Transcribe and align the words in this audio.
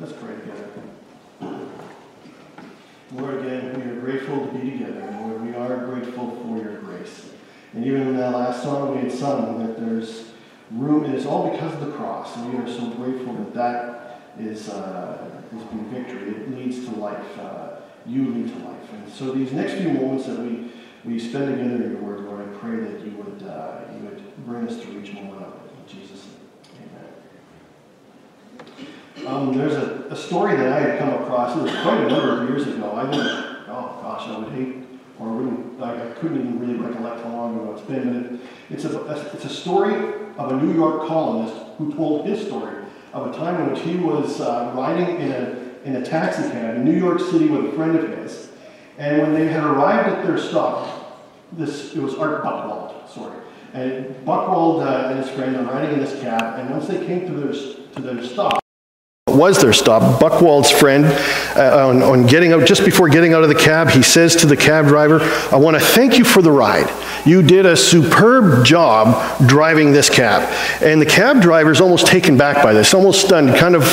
Let's 0.00 0.14
pray 0.14 0.34
together. 0.34 0.66
Lord, 3.12 3.44
again, 3.44 3.74
we 3.76 3.90
are 3.90 4.00
grateful 4.00 4.46
to 4.46 4.52
be 4.58 4.70
together, 4.70 5.00
and 5.00 5.28
Lord, 5.28 5.42
we 5.42 5.54
are 5.54 5.84
grateful 5.84 6.30
for 6.42 6.56
your 6.56 6.78
grace. 6.78 7.32
And 7.74 7.84
even 7.84 8.08
in 8.08 8.16
that 8.16 8.32
last 8.32 8.62
song 8.62 8.96
we 8.96 9.02
had 9.02 9.12
sung, 9.12 9.58
that 9.66 9.78
there's 9.78 10.30
room, 10.70 11.04
it 11.04 11.14
is 11.14 11.26
all 11.26 11.50
because 11.50 11.74
of 11.74 11.80
the 11.84 11.92
cross, 11.92 12.34
and 12.36 12.50
we 12.50 12.58
are 12.58 12.66
so 12.66 12.88
grateful 12.92 13.34
that 13.34 13.52
that 13.52 14.22
is, 14.38 14.70
uh, 14.70 15.38
has 15.52 15.62
been 15.64 15.90
victory. 15.90 16.30
It 16.30 16.50
leads 16.56 16.86
to 16.86 16.92
life. 16.92 17.38
Uh, 17.38 17.80
you 18.06 18.32
lead 18.32 18.48
to 18.54 18.58
life. 18.60 18.92
And 18.94 19.12
so 19.12 19.32
these 19.32 19.52
next 19.52 19.74
few 19.74 19.90
moments 19.90 20.24
that 20.28 20.38
we, 20.38 20.72
we 21.04 21.18
spend 21.18 21.58
together 21.58 21.84
in 21.84 21.92
your 21.92 22.00
word, 22.00 22.20
Lord, 22.20 22.48
I 22.48 22.58
pray 22.58 22.76
that 22.76 23.04
you 23.04 23.12
would, 23.18 23.46
uh, 23.46 23.80
you 23.94 24.06
would 24.06 24.46
bring 24.46 24.66
us 24.66 24.80
to 24.80 24.98
each 24.98 25.12
moment 25.12 25.42
of 25.42 25.52
it. 25.52 25.92
In 25.92 26.00
Jesus'. 26.00 26.29
Um, 29.26 29.56
there's 29.56 29.74
a, 29.74 30.06
a 30.10 30.16
story 30.16 30.56
that 30.56 30.72
I 30.72 30.80
had 30.80 30.98
come 30.98 31.10
across, 31.10 31.56
it 31.56 31.62
was 31.62 31.72
quite 31.82 32.00
a 32.00 32.08
number 32.08 32.42
of 32.42 32.48
years 32.48 32.66
ago. 32.66 32.90
I 32.90 33.04
would, 33.04 33.14
oh 33.68 33.98
gosh, 34.02 34.28
I 34.28 34.38
would 34.38 34.52
hate, 34.52 34.76
or 35.18 35.28
wouldn't, 35.28 35.82
I, 35.82 36.10
couldn't 36.20 36.38
even 36.40 36.58
really 36.58 36.74
recollect 36.74 37.22
how 37.24 37.30
long 37.30 37.54
ago 37.56 37.72
it's 37.72 37.82
been, 37.82 38.22
but 38.22 38.32
it, 38.32 38.40
it's, 38.70 38.84
a, 38.84 39.30
it's 39.34 39.44
a 39.44 39.48
story 39.48 39.94
of 40.38 40.52
a 40.52 40.56
New 40.56 40.72
York 40.72 41.06
columnist 41.06 41.54
who 41.78 41.94
told 41.94 42.26
his 42.26 42.46
story 42.46 42.84
of 43.12 43.34
a 43.34 43.36
time 43.36 43.60
in 43.60 43.72
which 43.72 43.82
he 43.82 43.96
was 43.96 44.40
uh, 44.40 44.72
riding 44.74 45.20
in 45.20 45.32
a, 45.32 45.70
in 45.84 45.96
a 45.96 46.04
taxi 46.04 46.42
cab 46.50 46.76
in 46.76 46.84
New 46.84 46.98
York 46.98 47.20
City 47.20 47.48
with 47.48 47.66
a 47.66 47.72
friend 47.72 47.96
of 47.96 48.08
his. 48.18 48.50
And 48.98 49.22
when 49.22 49.34
they 49.34 49.46
had 49.46 49.64
arrived 49.64 50.08
at 50.08 50.26
their 50.26 50.38
stop, 50.38 51.20
this 51.52 51.94
it 51.94 52.00
was 52.00 52.14
Art 52.14 52.44
Buchwald, 52.44 53.08
sorry. 53.08 53.36
And 53.72 54.14
Buchwald 54.26 54.84
uh, 54.84 55.08
and 55.08 55.18
his 55.18 55.30
friend 55.30 55.56
are 55.56 55.64
riding 55.64 55.94
in 55.94 56.00
this 56.00 56.20
cab, 56.20 56.58
and 56.58 56.70
once 56.70 56.86
they 56.86 57.04
came 57.06 57.26
to 57.26 57.32
their, 57.32 57.52
to 57.52 58.02
their 58.02 58.22
stop, 58.24 58.59
was 59.30 59.60
their 59.60 59.72
stop. 59.72 60.20
Buchwald's 60.20 60.70
friend, 60.70 61.04
uh, 61.56 61.88
on, 61.88 62.02
on, 62.02 62.26
getting 62.26 62.52
out, 62.52 62.66
just 62.66 62.84
before 62.84 63.08
getting 63.08 63.32
out 63.32 63.42
of 63.42 63.48
the 63.48 63.54
cab, 63.54 63.90
he 63.90 64.02
says 64.02 64.36
to 64.36 64.46
the 64.46 64.56
cab 64.56 64.86
driver, 64.86 65.20
I 65.52 65.56
want 65.56 65.76
to 65.76 65.82
thank 65.82 66.18
you 66.18 66.24
for 66.24 66.42
the 66.42 66.50
ride. 66.50 66.88
You 67.26 67.42
did 67.42 67.66
a 67.66 67.76
superb 67.76 68.64
job 68.64 69.38
driving 69.46 69.92
this 69.92 70.08
cab. 70.08 70.48
And 70.82 71.00
the 71.00 71.06
cab 71.06 71.40
driver 71.40 71.70
is 71.70 71.80
almost 71.80 72.06
taken 72.06 72.36
back 72.36 72.62
by 72.62 72.72
this, 72.72 72.94
almost 72.94 73.24
stunned, 73.24 73.56
kind 73.56 73.74
of, 73.74 73.84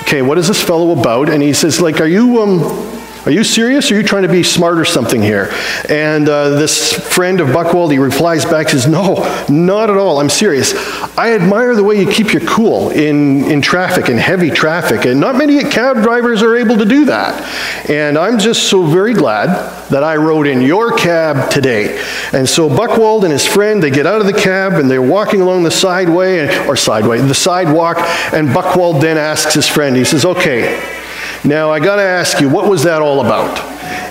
okay, 0.00 0.22
what 0.22 0.38
is 0.38 0.48
this 0.48 0.62
fellow 0.62 0.98
about? 0.98 1.28
And 1.28 1.42
he 1.42 1.52
says, 1.52 1.80
like, 1.80 2.00
are 2.00 2.06
you, 2.06 2.42
um, 2.42 2.95
are 3.26 3.32
you 3.32 3.42
serious? 3.42 3.90
Are 3.90 3.96
you 3.96 4.04
trying 4.04 4.22
to 4.22 4.28
be 4.28 4.44
smart 4.44 4.78
or 4.78 4.84
something 4.84 5.20
here? 5.20 5.50
And 5.88 6.28
uh, 6.28 6.50
this 6.50 6.92
friend 6.92 7.40
of 7.40 7.48
Buchwald, 7.48 7.90
he 7.90 7.98
replies 7.98 8.44
back, 8.44 8.68
says, 8.68 8.86
No, 8.86 9.14
not 9.48 9.90
at 9.90 9.96
all. 9.96 10.20
I'm 10.20 10.30
serious. 10.30 10.74
I 11.18 11.34
admire 11.34 11.74
the 11.74 11.82
way 11.82 11.98
you 11.98 12.08
keep 12.08 12.32
your 12.32 12.42
cool 12.42 12.90
in, 12.90 13.42
in 13.50 13.62
traffic, 13.62 14.08
in 14.08 14.16
heavy 14.16 14.48
traffic. 14.48 15.06
And 15.06 15.18
not 15.18 15.34
many 15.34 15.60
cab 15.64 16.04
drivers 16.04 16.40
are 16.40 16.54
able 16.54 16.76
to 16.76 16.84
do 16.84 17.06
that. 17.06 17.90
And 17.90 18.16
I'm 18.16 18.38
just 18.38 18.70
so 18.70 18.84
very 18.86 19.12
glad 19.12 19.48
that 19.88 20.04
I 20.04 20.14
rode 20.14 20.46
in 20.46 20.62
your 20.62 20.96
cab 20.96 21.50
today. 21.50 22.00
And 22.32 22.48
so 22.48 22.68
Buchwald 22.68 23.24
and 23.24 23.32
his 23.32 23.44
friend, 23.44 23.82
they 23.82 23.90
get 23.90 24.06
out 24.06 24.20
of 24.20 24.28
the 24.28 24.38
cab 24.38 24.74
and 24.74 24.88
they're 24.88 25.02
walking 25.02 25.40
along 25.40 25.64
the 25.64 25.72
sideway, 25.72 26.46
or 26.68 26.76
sideway, 26.76 27.18
the 27.18 27.34
sidewalk. 27.34 27.96
And 28.32 28.50
Buchwald 28.50 29.00
then 29.00 29.18
asks 29.18 29.54
his 29.54 29.66
friend, 29.66 29.96
he 29.96 30.04
says, 30.04 30.24
Okay, 30.24 30.95
now, 31.44 31.70
I 31.70 31.80
got 31.80 31.96
to 31.96 32.02
ask 32.02 32.40
you, 32.40 32.48
what 32.48 32.68
was 32.68 32.82
that 32.84 33.02
all 33.02 33.20
about? 33.20 33.58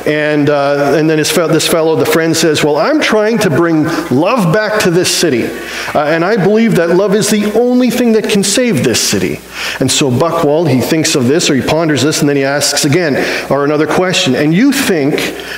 And, 0.08 0.52
uh, 0.52 0.94
and 0.96 1.10
then 1.10 1.18
his, 1.18 1.34
this 1.34 1.68
fellow, 1.68 1.96
the 1.96 2.06
friend, 2.06 2.38
says, 2.38 2.64
Well, 2.64 2.78
I'm 2.78 3.02
trying 3.02 3.40
to 3.40 3.50
bring 3.50 3.86
love 4.12 4.54
back 4.54 4.84
to 4.84 4.92
this 4.92 5.14
city. 5.14 5.46
Uh, 5.46 6.06
and 6.06 6.24
I 6.24 6.38
believe 6.38 6.76
that 6.76 6.90
love 6.90 7.16
is 7.16 7.32
the 7.32 7.52
only 7.60 7.90
thing 7.90 8.12
that 8.12 8.30
can 8.30 8.44
save 8.44 8.84
this 8.84 9.02
city. 9.02 9.40
And 9.80 9.92
so 9.92 10.12
Buchwald, 10.12 10.70
he 10.70 10.82
thinks 10.82 11.16
of 11.16 11.28
this 11.28 11.50
or 11.50 11.56
he 11.56 11.62
ponders 11.62 12.04
this, 12.04 12.20
and 12.20 12.30
then 12.30 12.36
he 12.36 12.44
asks 12.44 12.86
again, 12.86 13.16
or 13.52 13.66
another 13.66 13.88
question. 13.88 14.36
And 14.36 14.54
you 14.54 14.72
think 14.72 15.16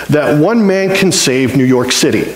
that 0.08 0.42
one 0.42 0.66
man 0.66 0.96
can 0.96 1.12
save 1.12 1.58
New 1.58 1.66
York 1.66 1.92
City? 1.92 2.34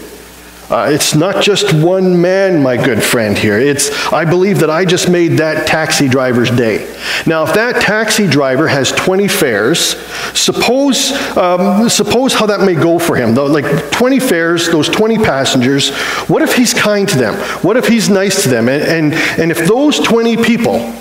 Uh, 0.71 0.89
it's 0.89 1.13
not 1.13 1.43
just 1.43 1.73
one 1.73 2.21
man, 2.21 2.63
my 2.63 2.77
good 2.77 3.03
friend 3.03 3.37
here. 3.37 3.59
It's, 3.59 3.91
I 4.13 4.23
believe 4.23 4.59
that 4.59 4.69
I 4.69 4.85
just 4.85 5.09
made 5.09 5.33
that 5.39 5.67
taxi 5.67 6.07
driver's 6.07 6.49
day. 6.49 6.97
Now, 7.27 7.43
if 7.43 7.53
that 7.55 7.81
taxi 7.81 8.25
driver 8.25 8.69
has 8.69 8.89
20 8.93 9.27
fares, 9.27 9.97
suppose, 10.33 11.11
um, 11.35 11.89
suppose 11.89 12.33
how 12.33 12.45
that 12.45 12.61
may 12.61 12.75
go 12.75 12.99
for 12.99 13.17
him. 13.17 13.35
Though, 13.35 13.47
like 13.47 13.91
20 13.91 14.21
fares, 14.21 14.67
those 14.69 14.87
20 14.87 15.17
passengers, 15.17 15.93
what 16.29 16.41
if 16.41 16.55
he's 16.55 16.73
kind 16.73 17.05
to 17.09 17.17
them? 17.17 17.33
What 17.63 17.75
if 17.75 17.89
he's 17.89 18.09
nice 18.09 18.43
to 18.43 18.49
them? 18.49 18.69
And, 18.69 18.83
and, 18.83 19.13
and 19.13 19.51
if 19.51 19.67
those 19.67 19.99
20 19.99 20.37
people 20.37 20.93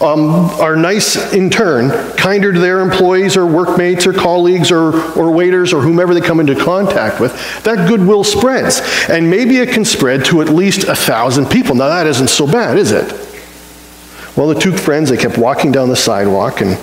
um, 0.00 0.50
are 0.60 0.76
nice 0.76 1.32
in 1.32 1.50
turn, 1.50 1.90
kinder 2.16 2.52
to 2.52 2.58
their 2.58 2.80
employees 2.80 3.36
or 3.36 3.46
workmates 3.46 4.06
or 4.06 4.12
colleagues 4.12 4.70
or, 4.70 4.94
or 5.12 5.30
waiters 5.30 5.72
or 5.72 5.80
whomever 5.80 6.14
they 6.14 6.20
come 6.20 6.40
into 6.40 6.56
contact 6.56 7.20
with, 7.20 7.32
that 7.62 7.88
goodwill 7.88 8.24
spreads. 8.24 8.80
And 9.08 9.30
maybe 9.30 9.58
it 9.58 9.70
can 9.70 9.84
spread 9.84 10.24
to 10.26 10.42
at 10.42 10.48
least 10.48 10.84
a 10.84 10.94
thousand 10.94 11.46
people. 11.46 11.74
Now, 11.74 11.88
that 11.88 12.06
isn't 12.06 12.28
so 12.28 12.46
bad, 12.46 12.76
is 12.76 12.92
it? 12.92 13.12
Well, 14.36 14.48
the 14.48 14.58
two 14.58 14.76
friends, 14.76 15.10
they 15.10 15.16
kept 15.16 15.38
walking 15.38 15.70
down 15.70 15.88
the 15.88 15.96
sidewalk, 15.96 16.60
and, 16.60 16.78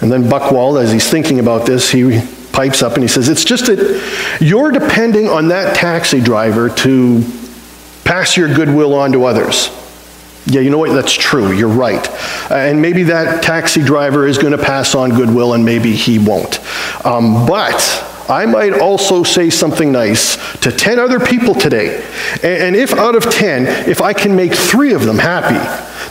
and 0.00 0.10
then 0.10 0.24
Buchwald, 0.24 0.82
as 0.82 0.90
he's 0.90 1.08
thinking 1.08 1.38
about 1.38 1.64
this, 1.64 1.90
he 1.90 2.20
pipes 2.52 2.82
up 2.82 2.94
and 2.94 3.02
he 3.02 3.08
says, 3.08 3.28
It's 3.28 3.44
just 3.44 3.66
that 3.66 4.38
you're 4.40 4.72
depending 4.72 5.28
on 5.28 5.48
that 5.48 5.76
taxi 5.76 6.20
driver 6.20 6.68
to 6.68 7.24
pass 8.04 8.36
your 8.36 8.52
goodwill 8.52 8.94
on 8.94 9.12
to 9.12 9.24
others. 9.24 9.70
Yeah, 10.46 10.60
you 10.60 10.70
know 10.70 10.78
what? 10.78 10.92
That's 10.92 11.12
true. 11.12 11.52
You're 11.52 11.68
right. 11.68 12.08
Uh, 12.50 12.54
and 12.54 12.82
maybe 12.82 13.04
that 13.04 13.42
taxi 13.42 13.82
driver 13.82 14.26
is 14.26 14.38
going 14.38 14.56
to 14.56 14.62
pass 14.62 14.94
on 14.94 15.10
goodwill 15.10 15.54
and 15.54 15.64
maybe 15.64 15.94
he 15.94 16.18
won't. 16.18 16.58
Um, 17.06 17.46
but 17.46 18.08
I 18.28 18.46
might 18.46 18.72
also 18.72 19.22
say 19.22 19.50
something 19.50 19.92
nice 19.92 20.36
to 20.58 20.72
10 20.72 20.98
other 20.98 21.20
people 21.20 21.54
today. 21.54 22.04
And, 22.42 22.44
and 22.44 22.76
if 22.76 22.92
out 22.92 23.14
of 23.14 23.24
10, 23.30 23.88
if 23.88 24.00
I 24.00 24.12
can 24.12 24.34
make 24.34 24.52
three 24.52 24.94
of 24.94 25.04
them 25.04 25.18
happy, 25.18 25.58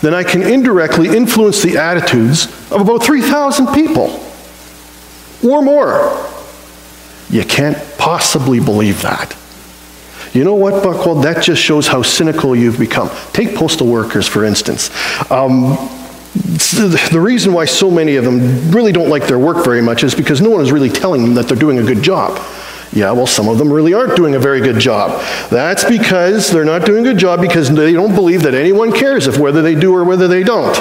then 0.02 0.14
I 0.14 0.24
can 0.24 0.42
indirectly 0.44 1.09
influence 1.09 1.62
the 1.62 1.78
attitudes 1.78 2.46
of 2.72 2.81
about 2.81 3.03
3,000 3.03 3.68
people 3.74 4.25
or 5.44 5.62
more. 5.62 6.28
You 7.30 7.44
can't 7.44 7.78
possibly 7.98 8.59
believe 8.59 9.02
that. 9.02 9.36
You 10.34 10.44
know 10.46 10.56
what, 10.56 10.84
Buchwald? 10.84 11.24
That 11.24 11.44
just 11.44 11.62
shows 11.62 11.88
how 11.88 12.02
cynical 12.02 12.56
you've 12.56 12.80
become. 12.80 13.09
Take 13.34 13.56
postal 13.56 13.88
workers, 13.88 14.28
for 14.28 14.46
instance. 14.46 14.90
Um, 15.30 15.78
the 16.34 17.19
reason 17.22 17.52
why 17.52 17.66
so 17.66 17.92
many 17.92 18.16
of 18.16 18.24
them 18.24 18.72
really 18.72 18.94
don't 18.94 19.09
like 19.09 19.28
their 19.28 19.40
work 19.40 19.66
very 19.66 19.81
much 19.81 20.03
is 20.03 20.16
because 20.16 20.40
no 20.40 20.50
one 20.50 20.62
is 20.62 20.72
really 20.72 20.90
telling 20.90 21.22
them 21.24 21.34
that 21.34 21.47
they're 21.47 21.58
doing 21.58 21.80
a 21.80 21.84
good 21.84 22.02
job. 22.02 22.42
Yeah, 22.94 23.12
well, 23.12 23.28
some 23.28 23.47
of 23.47 23.58
them 23.58 23.72
really 23.72 23.94
aren't 23.94 24.16
doing 24.16 24.36
a 24.36 24.40
very 24.40 24.59
good 24.62 24.80
job. 24.80 25.22
That's 25.50 25.84
because 25.86 26.50
they're 26.50 26.66
not 26.66 26.86
doing 26.86 27.06
a 27.06 27.09
good 27.09 27.18
job 27.18 27.42
because 27.42 27.69
they 27.69 27.94
don't 27.94 28.16
believe 28.16 28.44
that 28.44 28.53
anyone 28.53 28.92
cares 28.92 29.28
if 29.28 29.38
whether 29.38 29.62
they 29.62 29.75
do 29.75 29.94
or 29.94 30.03
whether 30.03 30.28
they 30.28 30.44
don't. 30.44 30.78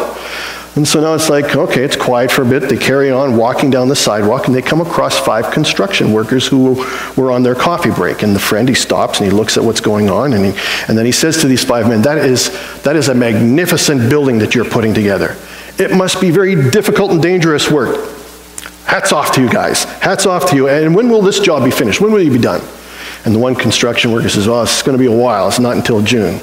And 0.77 0.87
so 0.87 1.01
now 1.01 1.15
it's 1.15 1.29
like, 1.29 1.57
okay, 1.57 1.83
it's 1.83 1.97
quiet 1.97 2.31
for 2.31 2.43
a 2.43 2.45
bit. 2.45 2.69
They 2.69 2.77
carry 2.77 3.11
on 3.11 3.37
walking 3.37 3.71
down 3.71 3.89
the 3.89 3.97
sidewalk 3.97 4.47
and 4.47 4.55
they 4.55 4.63
come 4.63 4.81
across 4.81 5.19
five 5.19 5.53
construction 5.53 6.13
workers 6.13 6.47
who 6.47 6.87
were 7.17 7.33
on 7.33 7.43
their 7.43 7.57
coffee 7.57 7.91
break. 7.91 8.23
And 8.23 8.37
the 8.37 8.41
friend, 8.41 8.69
he 8.69 8.75
stops 8.77 9.19
and 9.21 9.31
he 9.31 9.37
looks 9.37 9.57
at 9.57 9.65
what's 9.65 9.81
going 9.81 10.09
on 10.09 10.33
and, 10.33 10.45
he, 10.45 10.61
and 10.87 10.97
then 10.97 11.05
he 11.07 11.13
says 11.13 11.39
to 11.39 11.49
these 11.49 11.65
five 11.65 11.89
men, 11.89 12.03
that 12.03 12.19
is, 12.19 12.51
that 12.83 12.95
is 12.95 13.09
a 13.09 13.15
magnificent 13.15 14.09
building 14.09 14.39
that 14.39 14.55
you're 14.55 14.65
putting 14.65 14.95
together. 14.95 15.37
It 15.79 15.97
must 15.97 16.21
be 16.21 16.31
very 16.31 16.71
difficult 16.71 17.11
and 17.11 17.21
dangerous 17.21 17.69
work. 17.69 18.09
Hats 18.85 19.13
off 19.13 19.35
to 19.35 19.41
you 19.41 19.51
guys. 19.51 19.85
Hats 19.85 20.25
off 20.25 20.51
to 20.51 20.57
you. 20.57 20.69
And 20.69 20.95
when 20.95 21.09
will 21.09 21.23
this 21.23 21.41
job 21.41 21.65
be 21.65 21.71
finished? 21.73 22.01
When 22.01 22.13
will 22.13 22.23
you 22.23 22.31
be 22.31 22.39
done? 22.39 22.61
And 23.25 23.35
the 23.35 23.39
one 23.39 23.55
construction 23.55 24.13
worker 24.13 24.29
says, 24.29 24.47
well, 24.47 24.63
it's 24.63 24.83
going 24.83 24.97
to 24.97 25.03
be 25.03 25.13
a 25.13 25.17
while. 25.17 25.49
It's 25.49 25.59
not 25.59 25.77
until 25.77 26.01
June. 26.01 26.41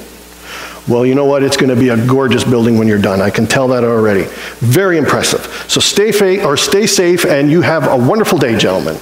Well, 0.88 1.04
you 1.04 1.14
know 1.14 1.26
what? 1.26 1.42
It's 1.42 1.56
going 1.56 1.68
to 1.68 1.76
be 1.76 1.90
a 1.90 2.06
gorgeous 2.06 2.44
building 2.44 2.78
when 2.78 2.88
you're 2.88 3.00
done. 3.00 3.20
I 3.20 3.30
can 3.30 3.46
tell 3.46 3.68
that 3.68 3.84
already. 3.84 4.24
Very 4.58 4.96
impressive. 4.96 5.40
So 5.68 5.80
stay, 5.80 6.12
fa- 6.12 6.44
or 6.44 6.56
stay 6.56 6.86
safe, 6.86 7.26
and 7.26 7.50
you 7.50 7.60
have 7.60 7.86
a 7.86 7.96
wonderful 7.96 8.38
day, 8.38 8.56
gentlemen. 8.56 8.98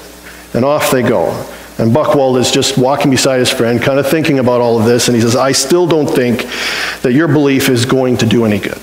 And 0.53 0.65
off 0.65 0.91
they 0.91 1.03
go. 1.03 1.31
And 1.79 1.93
Buchwald 1.93 2.39
is 2.41 2.51
just 2.51 2.77
walking 2.79 3.11
beside 3.11 3.39
his 3.39 3.51
friend, 3.51 3.81
kind 3.81 4.01
of 4.01 4.09
thinking 4.09 4.39
about 4.39 4.61
all 4.61 4.81
of 4.81 4.87
this, 4.87 5.09
and 5.09 5.15
he 5.15 5.21
says, 5.21 5.37
I 5.37 5.53
still 5.53 5.87
don't 5.87 6.07
think 6.07 6.43
that 7.03 7.13
your 7.13 7.29
belief 7.29 7.69
is 7.69 7.85
going 7.85 8.17
to 8.19 8.27
do 8.27 8.45
any 8.45 8.59
good. 8.59 8.81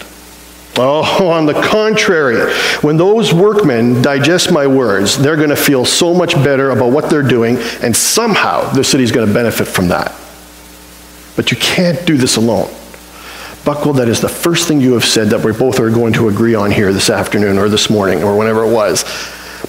Oh, 0.76 1.30
on 1.30 1.46
the 1.46 1.54
contrary, 1.54 2.52
when 2.82 2.98
those 2.98 3.34
workmen 3.34 4.02
digest 4.02 4.52
my 4.52 4.66
words, 4.66 5.18
they're 5.18 5.36
going 5.36 5.50
to 5.50 5.56
feel 5.56 5.86
so 5.86 6.14
much 6.14 6.36
better 6.36 6.70
about 6.70 6.92
what 6.92 7.10
they're 7.10 7.22
doing, 7.22 7.58
and 7.82 7.96
somehow 7.96 8.72
the 8.72 8.84
city's 8.84 9.12
going 9.12 9.28
to 9.28 9.34
benefit 9.34 9.68
from 9.68 9.90
that. 9.90 10.16
But 11.36 11.52
you 11.52 11.58
can't 11.58 12.06
do 12.06 12.16
this 12.16 12.38
alone. 12.38 12.74
Buchwald, 13.64 13.96
that 13.96 14.10
is 14.10 14.20
the 14.20 14.28
first 14.28 14.68
thing 14.68 14.82
you 14.82 14.94
have 14.94 15.06
said 15.06 15.30
that 15.30 15.44
we 15.44 15.54
both 15.54 15.80
are 15.80 15.90
going 15.90 16.12
to 16.14 16.28
agree 16.28 16.54
on 16.54 16.70
here 16.70 16.92
this 16.92 17.10
afternoon 17.10 17.58
or 17.58 17.70
this 17.70 17.90
morning 17.90 18.22
or 18.22 18.38
whenever 18.38 18.66
it 18.66 18.74
was. 18.74 19.04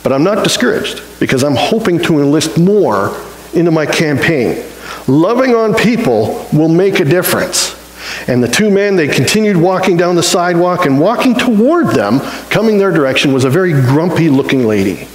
But 0.02 0.12
I'm 0.12 0.24
not 0.24 0.42
discouraged 0.42 1.00
because 1.20 1.44
I'm 1.44 1.54
hoping 1.54 2.00
to 2.02 2.18
enlist 2.18 2.58
more 2.58 3.16
into 3.52 3.70
my 3.70 3.86
campaign. 3.86 4.64
Loving 5.06 5.54
on 5.54 5.74
people 5.74 6.46
will 6.52 6.68
make 6.68 6.98
a 6.98 7.04
difference. 7.04 7.80
And 8.28 8.42
the 8.42 8.48
two 8.48 8.68
men, 8.68 8.96
they 8.96 9.06
continued 9.06 9.56
walking 9.56 9.96
down 9.96 10.16
the 10.16 10.22
sidewalk, 10.22 10.86
and 10.86 11.00
walking 11.00 11.34
toward 11.36 11.88
them, 11.88 12.20
coming 12.50 12.78
their 12.78 12.90
direction, 12.90 13.32
was 13.32 13.44
a 13.44 13.50
very 13.50 13.72
grumpy 13.72 14.28
looking 14.28 14.66
lady. 14.66 15.08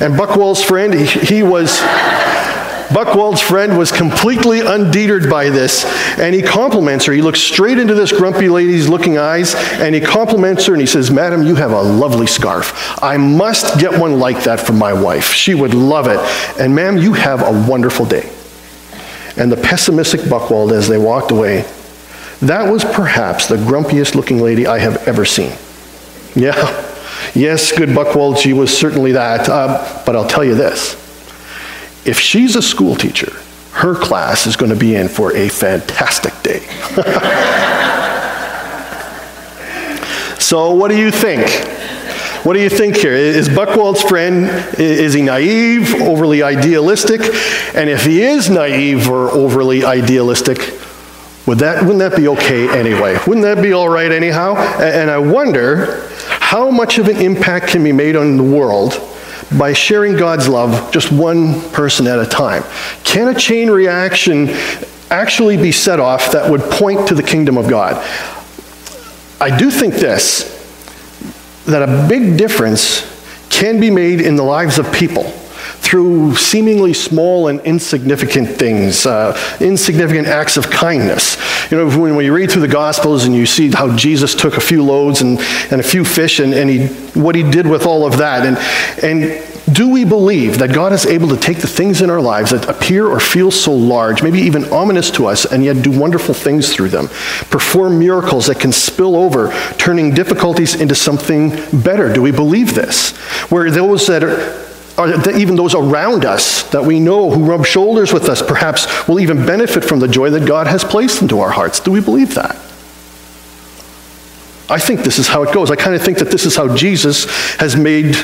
And 0.00 0.14
Buchwald's 0.14 0.62
friend, 0.62 0.94
he, 0.94 1.04
he 1.04 1.42
was. 1.42 1.80
Buchwald's 2.92 3.40
friend 3.40 3.78
was 3.78 3.90
completely 3.90 4.60
undeterred 4.60 5.30
by 5.30 5.48
this, 5.48 5.84
and 6.18 6.34
he 6.34 6.42
compliments 6.42 7.06
her. 7.06 7.12
He 7.12 7.22
looks 7.22 7.40
straight 7.40 7.78
into 7.78 7.94
this 7.94 8.12
grumpy 8.12 8.48
lady's 8.48 8.88
looking 8.88 9.16
eyes, 9.16 9.54
and 9.54 9.94
he 9.94 10.00
compliments 10.00 10.66
her, 10.66 10.74
and 10.74 10.80
he 10.80 10.86
says, 10.86 11.10
Madam, 11.10 11.42
you 11.42 11.54
have 11.54 11.72
a 11.72 11.82
lovely 11.82 12.26
scarf. 12.26 13.02
I 13.02 13.16
must 13.16 13.78
get 13.78 13.98
one 13.98 14.18
like 14.18 14.44
that 14.44 14.60
for 14.60 14.74
my 14.74 14.92
wife. 14.92 15.32
She 15.32 15.54
would 15.54 15.72
love 15.72 16.06
it. 16.06 16.18
And, 16.60 16.74
ma'am, 16.74 16.98
you 16.98 17.14
have 17.14 17.40
a 17.40 17.68
wonderful 17.68 18.04
day. 18.04 18.30
And 19.36 19.50
the 19.50 19.56
pessimistic 19.56 20.20
Buchwald, 20.20 20.72
as 20.72 20.86
they 20.86 20.98
walked 20.98 21.30
away, 21.30 21.62
that 22.40 22.70
was 22.70 22.84
perhaps 22.84 23.48
the 23.48 23.56
grumpiest 23.56 24.14
looking 24.14 24.40
lady 24.40 24.66
I 24.66 24.78
have 24.78 25.08
ever 25.08 25.24
seen. 25.24 25.52
Yeah, 26.34 26.54
yes, 27.34 27.72
good 27.72 27.90
Buchwald, 27.90 28.38
she 28.38 28.52
was 28.52 28.76
certainly 28.76 29.12
that. 29.12 29.48
Uh, 29.48 30.02
but 30.04 30.14
I'll 30.14 30.28
tell 30.28 30.44
you 30.44 30.54
this 30.54 31.01
if 32.04 32.18
she's 32.18 32.56
a 32.56 32.62
school 32.62 32.96
teacher, 32.96 33.32
her 33.72 33.94
class 33.94 34.46
is 34.46 34.56
going 34.56 34.70
to 34.70 34.78
be 34.78 34.94
in 34.94 35.08
for 35.08 35.34
a 35.36 35.48
fantastic 35.48 36.32
day. 36.42 36.60
so, 40.38 40.74
what 40.74 40.88
do 40.88 40.98
you 40.98 41.10
think? 41.10 41.48
What 42.44 42.54
do 42.54 42.60
you 42.60 42.68
think 42.68 42.96
here? 42.96 43.12
Is 43.12 43.48
Buchwald's 43.48 44.02
friend, 44.02 44.46
is 44.78 45.14
he 45.14 45.22
naive, 45.22 45.94
overly 45.94 46.42
idealistic? 46.42 47.20
And 47.74 47.88
if 47.88 48.04
he 48.04 48.22
is 48.22 48.50
naive 48.50 49.08
or 49.08 49.30
overly 49.30 49.84
idealistic, 49.84 50.58
would 51.46 51.58
that, 51.58 51.82
wouldn't 51.82 52.00
that 52.00 52.16
be 52.16 52.28
okay 52.28 52.68
anyway? 52.68 53.16
Wouldn't 53.26 53.44
that 53.44 53.62
be 53.62 53.72
all 53.72 53.88
right 53.88 54.10
anyhow? 54.10 54.56
And 54.80 55.08
I 55.08 55.18
wonder 55.18 56.08
how 56.40 56.70
much 56.70 56.98
of 56.98 57.08
an 57.08 57.16
impact 57.16 57.68
can 57.68 57.84
be 57.84 57.92
made 57.92 58.16
on 58.16 58.36
the 58.36 58.42
world 58.42 59.00
by 59.58 59.72
sharing 59.72 60.16
God's 60.16 60.48
love 60.48 60.92
just 60.92 61.12
one 61.12 61.60
person 61.70 62.06
at 62.06 62.18
a 62.18 62.26
time? 62.26 62.64
Can 63.04 63.28
a 63.28 63.38
chain 63.38 63.70
reaction 63.70 64.48
actually 65.10 65.56
be 65.56 65.72
set 65.72 66.00
off 66.00 66.32
that 66.32 66.50
would 66.50 66.62
point 66.62 67.08
to 67.08 67.14
the 67.14 67.22
kingdom 67.22 67.58
of 67.58 67.68
God? 67.68 67.96
I 69.40 69.56
do 69.56 69.70
think 69.70 69.94
this 69.94 70.60
that 71.66 71.88
a 71.88 72.08
big 72.08 72.36
difference 72.36 73.08
can 73.50 73.78
be 73.78 73.90
made 73.90 74.20
in 74.20 74.36
the 74.36 74.42
lives 74.42 74.78
of 74.78 74.92
people 74.92 75.32
through 75.82 76.34
seemingly 76.36 76.94
small 76.94 77.48
and 77.48 77.60
insignificant 77.62 78.48
things, 78.48 79.04
uh, 79.04 79.36
insignificant 79.60 80.28
acts 80.28 80.56
of 80.56 80.70
kindness. 80.70 81.36
You 81.70 81.76
know, 81.76 81.98
when, 81.98 82.14
when 82.14 82.24
you 82.24 82.32
read 82.32 82.52
through 82.52 82.62
the 82.62 82.68
Gospels 82.68 83.24
and 83.24 83.34
you 83.34 83.46
see 83.46 83.68
how 83.70 83.94
Jesus 83.96 84.34
took 84.34 84.56
a 84.56 84.60
few 84.60 84.84
loaves 84.84 85.22
and, 85.22 85.40
and 85.70 85.80
a 85.80 85.84
few 85.84 86.04
fish 86.04 86.38
and, 86.38 86.54
and 86.54 86.70
he, 86.70 86.86
what 87.18 87.34
he 87.34 87.42
did 87.42 87.66
with 87.66 87.84
all 87.84 88.06
of 88.06 88.18
that, 88.18 88.46
and, 88.46 88.56
and 89.04 89.74
do 89.74 89.90
we 89.90 90.04
believe 90.04 90.58
that 90.58 90.72
God 90.72 90.92
is 90.92 91.04
able 91.04 91.28
to 91.28 91.36
take 91.36 91.58
the 91.58 91.66
things 91.66 92.00
in 92.00 92.10
our 92.10 92.20
lives 92.20 92.52
that 92.52 92.68
appear 92.68 93.06
or 93.06 93.18
feel 93.18 93.50
so 93.50 93.72
large, 93.72 94.22
maybe 94.22 94.38
even 94.40 94.64
ominous 94.72 95.10
to 95.12 95.26
us, 95.26 95.44
and 95.44 95.64
yet 95.64 95.82
do 95.82 95.90
wonderful 95.90 96.34
things 96.34 96.72
through 96.72 96.88
them? 96.88 97.08
Perform 97.50 97.98
miracles 97.98 98.46
that 98.46 98.60
can 98.60 98.72
spill 98.72 99.16
over, 99.16 99.52
turning 99.78 100.14
difficulties 100.14 100.74
into 100.74 100.94
something 100.94 101.50
better. 101.82 102.12
Do 102.12 102.22
we 102.22 102.30
believe 102.30 102.74
this? 102.74 103.16
Where 103.50 103.70
those 103.70 104.06
that 104.06 104.22
are 104.22 104.71
even 104.98 105.56
those 105.56 105.74
around 105.74 106.24
us 106.24 106.68
that 106.70 106.84
we 106.84 107.00
know 107.00 107.30
who 107.30 107.44
rub 107.44 107.64
shoulders 107.64 108.12
with 108.12 108.28
us 108.28 108.42
perhaps 108.42 109.08
will 109.08 109.20
even 109.20 109.46
benefit 109.46 109.84
from 109.84 110.00
the 110.00 110.08
joy 110.08 110.30
that 110.30 110.46
God 110.46 110.66
has 110.66 110.84
placed 110.84 111.22
into 111.22 111.40
our 111.40 111.50
hearts. 111.50 111.80
Do 111.80 111.90
we 111.90 112.00
believe 112.00 112.34
that? 112.34 112.56
I 114.68 114.78
think 114.78 115.00
this 115.00 115.18
is 115.18 115.28
how 115.28 115.42
it 115.42 115.52
goes. 115.52 115.70
I 115.70 115.76
kind 115.76 115.94
of 115.94 116.02
think 116.02 116.18
that 116.18 116.30
this 116.30 116.46
is 116.46 116.56
how 116.56 116.74
Jesus 116.74 117.24
has 117.56 117.76
made 117.76 118.16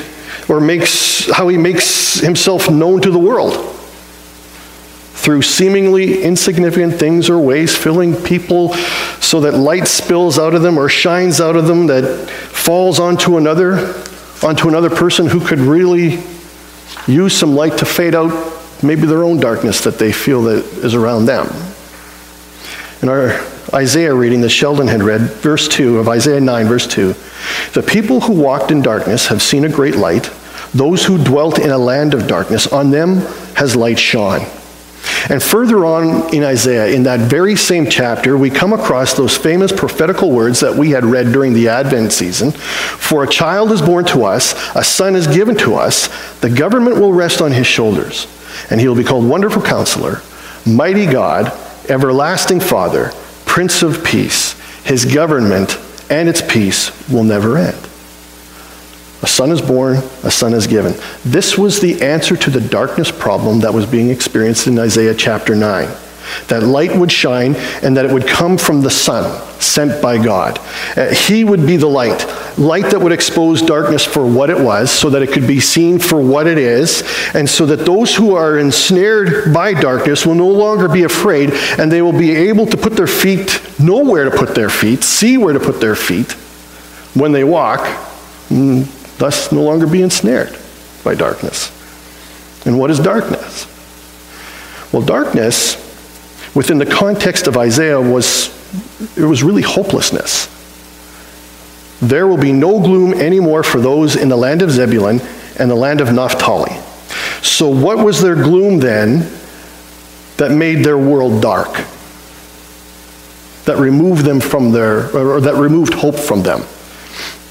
or 0.47 0.59
makes 0.59 1.29
how 1.31 1.47
he 1.47 1.57
makes 1.57 2.15
himself 2.15 2.69
known 2.69 3.01
to 3.01 3.11
the 3.11 3.19
world. 3.19 3.75
Through 5.13 5.41
seemingly 5.41 6.23
insignificant 6.23 6.95
things 6.95 7.29
or 7.29 7.39
ways, 7.39 7.75
filling 7.75 8.15
people 8.15 8.73
so 9.19 9.41
that 9.41 9.53
light 9.53 9.87
spills 9.87 10.39
out 10.39 10.55
of 10.55 10.61
them 10.61 10.77
or 10.77 10.87
shines 10.87 11.41
out 11.41 11.55
of 11.55 11.67
them 11.67 11.87
that 11.87 12.29
falls 12.29 12.99
onto 12.99 13.37
another, 13.37 13.93
onto 14.41 14.69
another 14.69 14.89
person 14.89 15.27
who 15.27 15.45
could 15.45 15.59
really 15.59 16.23
use 17.09 17.35
some 17.35 17.55
light 17.55 17.77
to 17.79 17.85
fade 17.85 18.15
out 18.15 18.31
maybe 18.83 19.05
their 19.05 19.23
own 19.23 19.39
darkness 19.39 19.81
that 19.81 19.99
they 19.99 20.11
feel 20.11 20.43
that 20.43 20.65
is 20.83 20.95
around 20.95 21.25
them. 21.25 21.47
In 23.01 23.09
our 23.09 23.39
Isaiah 23.73 24.13
reading 24.13 24.41
that 24.41 24.49
Sheldon 24.49 24.87
had 24.87 25.03
read, 25.03 25.21
verse 25.21 25.67
2 25.67 25.99
of 25.99 26.09
Isaiah 26.09 26.41
9, 26.41 26.67
verse 26.67 26.87
2, 26.87 27.13
the 27.73 27.83
people 27.83 28.21
who 28.21 28.33
walked 28.33 28.71
in 28.71 28.81
darkness 28.81 29.27
have 29.27 29.41
seen 29.41 29.65
a 29.65 29.69
great 29.69 29.95
light. 29.95 30.31
Those 30.73 31.05
who 31.05 31.23
dwelt 31.23 31.59
in 31.59 31.71
a 31.71 31.77
land 31.77 32.13
of 32.13 32.27
darkness, 32.27 32.67
on 32.67 32.91
them 32.91 33.17
has 33.55 33.75
light 33.75 33.99
shone. 33.99 34.41
And 35.29 35.41
further 35.41 35.85
on 35.85 36.33
in 36.33 36.43
Isaiah, 36.43 36.87
in 36.87 37.03
that 37.03 37.29
very 37.29 37.55
same 37.55 37.89
chapter, 37.89 38.37
we 38.37 38.49
come 38.49 38.73
across 38.73 39.13
those 39.13 39.37
famous 39.37 39.71
prophetical 39.71 40.31
words 40.31 40.59
that 40.61 40.75
we 40.75 40.91
had 40.91 41.05
read 41.05 41.31
during 41.31 41.53
the 41.53 41.69
Advent 41.69 42.11
season 42.11 42.51
For 42.51 43.23
a 43.23 43.27
child 43.27 43.71
is 43.71 43.81
born 43.81 44.05
to 44.05 44.23
us, 44.23 44.53
a 44.75 44.83
son 44.83 45.15
is 45.15 45.27
given 45.27 45.55
to 45.57 45.75
us, 45.75 46.07
the 46.39 46.49
government 46.49 46.97
will 46.97 47.13
rest 47.13 47.41
on 47.41 47.51
his 47.51 47.67
shoulders, 47.67 48.27
and 48.69 48.79
he 48.79 48.87
will 48.87 48.95
be 48.95 49.03
called 49.03 49.27
Wonderful 49.27 49.61
Counselor, 49.61 50.21
Mighty 50.65 51.05
God, 51.05 51.51
Everlasting 51.89 52.59
Father, 52.59 53.11
Prince 53.45 53.83
of 53.83 54.03
Peace. 54.03 54.53
His 54.83 55.05
government 55.05 55.77
and 56.09 56.29
its 56.29 56.41
peace 56.41 57.09
will 57.09 57.23
never 57.23 57.57
end. 57.57 57.88
A 59.21 59.27
son 59.27 59.51
is 59.51 59.61
born, 59.61 59.97
a 60.23 60.31
son 60.31 60.53
is 60.53 60.67
given. 60.67 60.93
This 61.25 61.57
was 61.57 61.81
the 61.81 62.01
answer 62.01 62.37
to 62.37 62.49
the 62.49 62.61
darkness 62.61 63.11
problem 63.11 63.59
that 63.61 63.73
was 63.73 63.85
being 63.85 64.09
experienced 64.09 64.67
in 64.67 64.79
Isaiah 64.79 65.13
chapter 65.13 65.55
9 65.55 65.89
that 66.47 66.63
light 66.63 66.95
would 66.95 67.11
shine 67.11 67.55
and 67.81 67.95
that 67.97 68.05
it 68.05 68.11
would 68.11 68.27
come 68.27 68.57
from 68.57 68.81
the 68.81 68.89
Son 68.89 69.41
sent 69.59 70.01
by 70.01 70.17
God. 70.17 70.59
Uh, 70.95 71.13
he 71.13 71.43
would 71.43 71.65
be 71.65 71.77
the 71.77 71.87
light, 71.87 72.25
light 72.57 72.89
that 72.91 72.99
would 72.99 73.11
expose 73.11 73.61
darkness 73.61 74.05
for 74.05 74.25
what 74.25 74.49
it 74.49 74.59
was, 74.59 74.91
so 74.91 75.09
that 75.09 75.21
it 75.21 75.31
could 75.31 75.47
be 75.47 75.59
seen 75.59 75.99
for 75.99 76.21
what 76.21 76.47
it 76.47 76.57
is, 76.57 77.03
and 77.33 77.49
so 77.49 77.65
that 77.65 77.85
those 77.85 78.15
who 78.15 78.35
are 78.35 78.57
ensnared 78.57 79.53
by 79.53 79.73
darkness 79.73 80.25
will 80.25 80.35
no 80.35 80.47
longer 80.47 80.87
be 80.87 81.03
afraid 81.03 81.51
and 81.77 81.91
they 81.91 82.01
will 82.01 82.17
be 82.17 82.35
able 82.35 82.65
to 82.65 82.77
put 82.77 82.93
their 82.93 83.07
feet, 83.07 83.61
know 83.79 84.03
where 84.03 84.25
to 84.25 84.31
put 84.31 84.55
their 84.55 84.69
feet, 84.69 85.03
see 85.03 85.37
where 85.37 85.53
to 85.53 85.59
put 85.59 85.81
their 85.81 85.95
feet 85.95 86.31
when 87.15 87.31
they 87.31 87.43
walk, 87.43 87.81
and 88.49 88.87
thus 89.19 89.51
no 89.51 89.61
longer 89.61 89.85
be 89.85 90.01
ensnared 90.01 90.57
by 91.03 91.13
darkness. 91.13 91.71
And 92.65 92.79
what 92.79 92.89
is 92.89 92.99
darkness? 92.99 93.67
Well, 94.91 95.03
darkness 95.03 95.75
within 96.55 96.79
the 96.79 96.85
context 96.85 97.47
of 97.47 97.57
Isaiah 97.57 98.01
was 98.01 98.57
it 99.17 99.25
was 99.25 99.43
really 99.43 99.61
hopelessness. 99.61 100.47
There 102.01 102.27
will 102.27 102.37
be 102.37 102.53
no 102.53 102.79
gloom 102.79 103.13
anymore 103.13 103.63
for 103.63 103.79
those 103.79 104.15
in 104.15 104.29
the 104.29 104.37
land 104.37 104.61
of 104.61 104.71
Zebulun 104.71 105.21
and 105.57 105.69
the 105.69 105.75
land 105.75 106.01
of 106.01 106.13
Naphtali. 106.13 106.75
So 107.41 107.69
what 107.69 108.03
was 108.03 108.21
their 108.21 108.35
gloom 108.35 108.79
then 108.79 109.29
that 110.37 110.51
made 110.51 110.83
their 110.85 110.97
world 110.97 111.41
dark? 111.41 111.85
That 113.65 113.77
removed 113.77 114.25
them 114.25 114.39
from 114.39 114.71
their 114.71 115.15
or 115.15 115.41
that 115.41 115.55
removed 115.55 115.93
hope 115.93 116.15
from 116.15 116.43
them. 116.43 116.63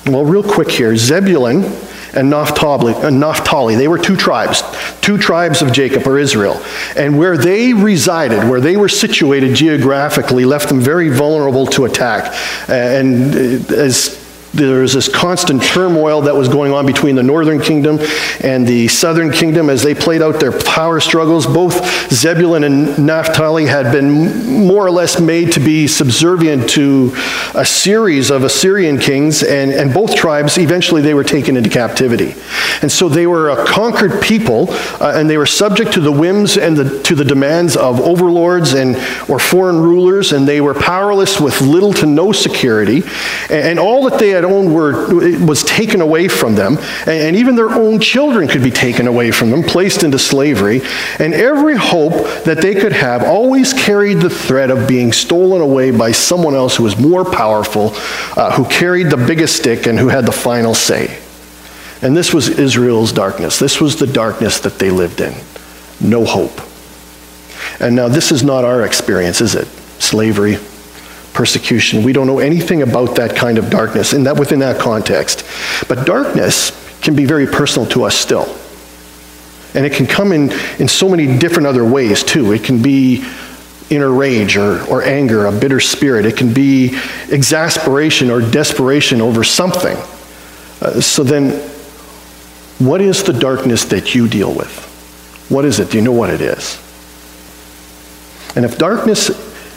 Well, 0.07 0.25
real 0.25 0.43
quick 0.43 0.71
here, 0.71 0.97
Zebulun 0.97 1.65
and 2.15 2.31
Naphtali, 2.31 2.95
and 2.95 3.05
uh, 3.05 3.11
Naphtali. 3.11 3.75
They 3.75 3.89
were 3.89 3.99
two 3.99 4.17
tribes, 4.17 4.63
two 5.01 5.19
tribes 5.19 5.63
of 5.63 5.73
Jacob 5.73 6.07
or 6.07 6.19
Israel. 6.19 6.63
And 6.97 7.19
where 7.19 7.37
they 7.37 7.75
resided, 7.75 8.49
where 8.49 8.61
they 8.61 8.77
were 8.77 8.89
situated 8.89 9.55
geographically, 9.55 10.45
left 10.45 10.69
them 10.69 10.81
very 10.81 11.09
vulnerable 11.11 11.67
to 11.69 11.85
attack. 11.85 12.35
And 12.69 13.35
uh, 13.35 13.75
as 13.75 14.18
there 14.53 14.81
was 14.81 14.95
this 14.95 15.09
constant 15.09 15.63
turmoil 15.63 16.23
that 16.23 16.35
was 16.35 16.49
going 16.49 16.73
on 16.73 16.87
between 16.87 17.15
the 17.15 17.23
northern 17.23 17.61
kingdom 17.61 17.99
and 18.41 18.67
the 18.67 18.89
southern 18.89 19.31
kingdom 19.31 19.69
as 19.69 19.83
they 19.83 19.95
played 19.95 20.23
out 20.23 20.41
their 20.41 20.59
power 20.61 21.01
struggles. 21.01 21.47
Both 21.47 22.11
Zebulun 22.13 22.65
and 22.65 23.07
Naphtali 23.07 23.67
had 23.67 23.93
been 23.93 24.67
more 24.67 24.87
or 24.87 24.91
less 24.91 25.21
made 25.21 25.53
to 25.53 25.61
be 25.61 25.87
subservient 25.87 26.71
to 26.71 27.13
a 27.55 27.65
series 27.65 28.31
of 28.31 28.43
Assyrian 28.43 28.99
kings, 28.99 29.43
and, 29.43 29.71
and 29.71 29.93
both 29.93 30.15
tribes 30.15 30.59
eventually 30.59 31.03
they 31.03 31.15
were 31.15 31.25
taken 31.25 31.57
into 31.57 31.71
captivity. 31.71 32.35
And 32.81 32.91
so 32.91 33.09
they 33.09 33.27
were 33.27 33.51
a 33.51 33.67
conquered 33.67 34.23
people, 34.23 34.69
uh, 34.71 35.13
and 35.15 35.29
they 35.29 35.37
were 35.37 35.47
subject 35.47 35.93
to 35.95 36.01
the 36.01 36.13
whims 36.13 36.57
and 36.57 36.77
the, 36.77 37.03
to 37.03 37.15
the 37.15 37.25
demands 37.25 37.77
of 37.77 38.01
overlords 38.01 38.73
and 38.73 38.97
or 39.29 39.39
foreign 39.39 39.81
rulers, 39.81 40.33
and 40.33 40.49
they 40.49 40.61
were 40.61 40.75
powerless 40.75 41.41
with 41.41 41.61
little 41.61 41.93
to 41.95 42.07
no 42.07 42.33
security. 42.33 43.03
And, 43.51 43.69
and 43.69 43.79
all 43.79 44.09
that 44.09 44.19
they 44.19 44.38
had 44.39 44.45
owned 44.45 44.73
were, 44.73 45.45
was 45.45 45.63
taken 45.65 46.01
away 46.01 46.29
from 46.29 46.55
them, 46.55 46.79
and 47.07 47.37
even 47.37 47.57
their 47.57 47.71
own 47.71 48.01
children 48.01 48.49
could 48.49 48.63
be 48.63 48.71
taken 48.71 49.07
away 49.07 49.31
from 49.31 49.51
them, 49.51 49.63
placed 49.63 50.03
into 50.03 50.19
slavery, 50.19 50.81
and 51.19 51.35
every 51.35 51.77
hope 51.77 52.13
that 52.45 52.63
they 52.63 52.75
could 52.75 52.93
have 52.93 53.25
always 53.25 53.73
carried 53.73 54.19
the 54.19 54.31
threat 54.31 54.71
of 54.71 54.89
being 54.89 55.13
stolen 55.13 55.61
away 55.61 55.91
by 55.91 56.13
someone 56.13 56.55
else 56.55 56.77
who 56.77 56.85
was 56.85 56.99
more 56.99 57.25
powerful, 57.25 57.91
uh, 58.37 58.53
who 58.53 58.65
carried 58.65 59.11
the 59.11 59.17
biggest 59.17 59.57
stick, 59.57 59.87
and 59.87 59.99
who 59.99 60.09
had 60.09 60.25
the 60.25 60.33
final 60.33 60.75
say. 60.75 61.19
And 62.01 62.17
this 62.17 62.33
was 62.33 62.49
Israel's 62.49 63.13
darkness. 63.13 63.59
This 63.59 63.81
was 63.81 63.97
the 63.97 64.07
darkness 64.07 64.61
that 64.61 64.79
they 64.79 64.91
lived 64.91 65.21
in. 65.21 65.35
No 66.01 66.25
hope. 66.25 66.61
And 67.81 67.97
now, 67.97 68.09
this 68.09 68.31
is 68.31 68.43
not 68.43 68.65
our 68.65 68.85
experience, 68.85 69.41
is 69.41 69.55
it? 69.55 69.67
Slavery, 70.01 70.59
persecution. 71.33 72.03
We 72.03 72.13
don't 72.13 72.27
know 72.27 72.39
anything 72.39 72.83
about 72.83 73.17
that 73.17 73.37
kind 73.37 73.59
of 73.59 73.71
darkness 73.71 74.13
in 74.13 74.25
that, 74.25 74.37
within 74.37 74.59
that 74.61 74.81
context. 74.81 75.45
But 75.89 76.07
darkness 76.07 76.73
can 77.01 77.15
be 77.15 77.25
very 77.25 77.47
personal 77.47 77.89
to 77.91 78.05
us 78.05 78.17
still. 78.17 78.55
And 79.75 79.85
it 79.85 79.93
can 79.93 80.07
come 80.07 80.33
in, 80.33 80.51
in 80.79 80.89
so 80.89 81.09
many 81.09 81.39
different 81.39 81.67
other 81.67 81.85
ways, 81.85 82.23
too. 82.23 82.53
It 82.53 82.65
can 82.65 82.83
be 82.83 83.25
inner 83.91 84.11
rage 84.11 84.57
or, 84.57 84.85
or 84.87 85.03
anger, 85.03 85.47
a 85.47 85.53
bitter 85.53 85.81
spirit. 85.81 86.27
It 86.27 86.37
can 86.37 86.53
be 86.53 86.99
exasperation 87.31 88.31
or 88.31 88.41
desperation 88.41 89.21
over 89.21 89.45
something. 89.45 89.97
Uh, 90.81 91.01
so 91.01 91.23
then, 91.23 91.53
what 92.79 93.01
is 93.01 93.23
the 93.23 93.33
darkness 93.33 93.85
that 93.87 94.15
you 94.15 94.29
deal 94.29 94.53
with? 94.55 94.87
What 95.49 95.65
is 95.65 95.81
it? 95.81 95.91
Do 95.91 95.99
you 95.99 96.05
know 96.05 96.13
what 96.13 96.31
it 96.31 96.41
is? 96.41 96.77
And 98.57 98.65
if 98.65 98.79
darkness 98.79 99.31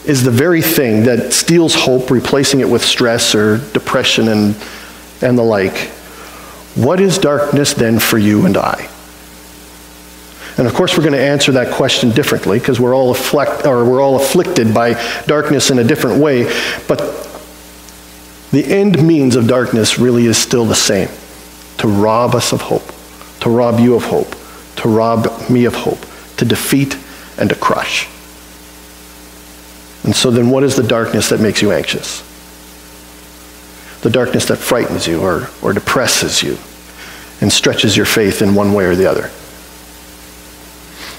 is 0.06 0.24
the 0.24 0.32
very 0.32 0.62
thing 0.62 1.04
that 1.04 1.32
steals 1.34 1.76
hope, 1.76 2.10
replacing 2.10 2.60
it 2.60 2.70
with 2.70 2.84
stress 2.84 3.36
or 3.36 3.58
depression 3.74 4.28
and, 4.30 4.56
and 5.22 5.38
the 5.38 5.44
like. 5.44 5.78
What 6.76 7.00
is 7.00 7.18
darkness 7.18 7.74
then 7.74 8.00
for 8.00 8.18
you 8.18 8.46
and 8.46 8.58
I? 8.58 8.90
And 10.58 10.68
of 10.68 10.74
course, 10.74 10.98
we're 10.98 11.04
going 11.04 11.14
to 11.14 11.20
answer 11.20 11.52
that 11.54 11.74
question 11.74 12.12
differently 12.12 12.60
because 12.60 12.80
we're 12.80 12.96
all 12.96 13.12
afflict, 13.12 13.66
or 13.66 13.86
we're 13.86 14.02
all 14.02 14.16
afflicted 14.16 14.74
by 14.74 14.94
darkness 15.26 15.70
in 15.72 15.80
a 15.80 15.84
different 15.84 16.22
way. 16.22 16.44
But 16.88 17.00
the 18.52 18.66
end 18.66 19.06
means 19.06 19.36
of 19.36 19.48
darkness 19.48 19.98
really 19.98 20.26
is 20.26 20.38
still 20.38 20.66
the 20.66 20.76
same: 20.76 21.10
to 21.78 21.88
rob 21.88 22.36
us 22.36 22.52
of 22.54 22.62
hope, 22.62 22.84
to 23.42 23.50
rob 23.50 23.80
you 23.80 23.96
of 23.96 24.04
hope, 24.04 24.36
to 24.78 24.90
rob 24.90 25.50
me 25.50 25.66
of 25.66 25.74
hope, 25.74 26.06
to 26.38 26.46
defeat 26.46 26.98
and 27.38 27.50
to 27.50 27.56
crush. 27.56 28.08
And 30.04 30.16
so 30.16 30.32
then, 30.32 30.50
what 30.50 30.64
is 30.64 30.76
the 30.76 30.84
darkness 30.84 31.30
that 31.30 31.40
makes 31.40 31.62
you 31.62 31.72
anxious? 31.72 32.28
The 34.02 34.10
darkness 34.10 34.46
that 34.48 34.58
frightens 34.58 35.08
you 35.08 35.22
or, 35.22 35.48
or 35.62 35.74
depresses 35.74 36.42
you 36.42 36.58
and 37.40 37.52
stretches 37.52 37.96
your 37.96 38.08
faith 38.08 38.42
in 38.42 38.56
one 38.56 38.74
way 38.74 38.86
or 38.86 38.96
the 38.96 39.06
other. 39.06 39.30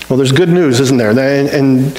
Well, 0.09 0.17
there's 0.17 0.33
good 0.33 0.49
news, 0.49 0.81
isn't 0.81 0.97
there? 0.97 1.11
And, 1.11 1.19
and 1.19 1.97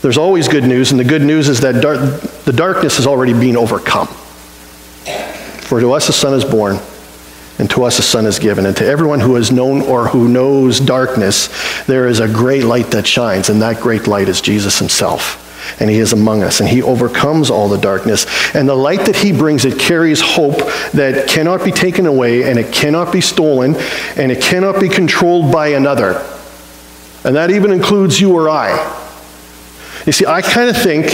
there's 0.00 0.16
always 0.16 0.46
good 0.46 0.64
news, 0.64 0.92
and 0.92 1.00
the 1.00 1.04
good 1.04 1.22
news 1.22 1.48
is 1.48 1.60
that 1.60 1.82
dar- 1.82 1.98
the 1.98 2.52
darkness 2.52 3.00
is 3.00 3.06
already 3.06 3.32
being 3.32 3.56
overcome. 3.56 4.06
For 4.06 5.80
to 5.80 5.92
us 5.92 6.08
a 6.08 6.12
son 6.12 6.34
is 6.34 6.44
born, 6.44 6.78
and 7.58 7.68
to 7.70 7.82
us 7.82 7.98
a 7.98 8.02
son 8.02 8.26
is 8.26 8.38
given. 8.38 8.64
And 8.64 8.76
to 8.76 8.86
everyone 8.86 9.18
who 9.18 9.34
has 9.34 9.50
known 9.50 9.82
or 9.82 10.06
who 10.06 10.28
knows 10.28 10.78
darkness, 10.78 11.48
there 11.86 12.06
is 12.06 12.20
a 12.20 12.28
great 12.28 12.64
light 12.64 12.92
that 12.92 13.06
shines, 13.08 13.48
and 13.48 13.60
that 13.60 13.80
great 13.80 14.06
light 14.06 14.28
is 14.28 14.40
Jesus 14.40 14.78
himself 14.78 15.40
and 15.80 15.90
he 15.90 15.98
is 15.98 16.12
among 16.12 16.42
us 16.42 16.60
and 16.60 16.68
he 16.68 16.82
overcomes 16.82 17.50
all 17.50 17.68
the 17.68 17.78
darkness. 17.78 18.26
And 18.54 18.68
the 18.68 18.74
light 18.74 19.06
that 19.06 19.16
he 19.16 19.32
brings 19.32 19.64
it 19.64 19.78
carries 19.78 20.20
hope 20.20 20.58
that 20.92 21.28
cannot 21.28 21.64
be 21.64 21.72
taken 21.72 22.06
away 22.06 22.44
and 22.48 22.58
it 22.58 22.72
cannot 22.72 23.12
be 23.12 23.20
stolen 23.20 23.76
and 24.16 24.32
it 24.32 24.40
cannot 24.42 24.80
be 24.80 24.88
controlled 24.88 25.52
by 25.52 25.68
another. 25.68 26.24
And 27.24 27.36
that 27.36 27.50
even 27.50 27.70
includes 27.70 28.20
you 28.20 28.32
or 28.32 28.48
i. 28.48 28.98
You 30.06 30.12
see 30.12 30.26
i 30.26 30.42
kind 30.42 30.68
of 30.68 30.76
think 30.76 31.06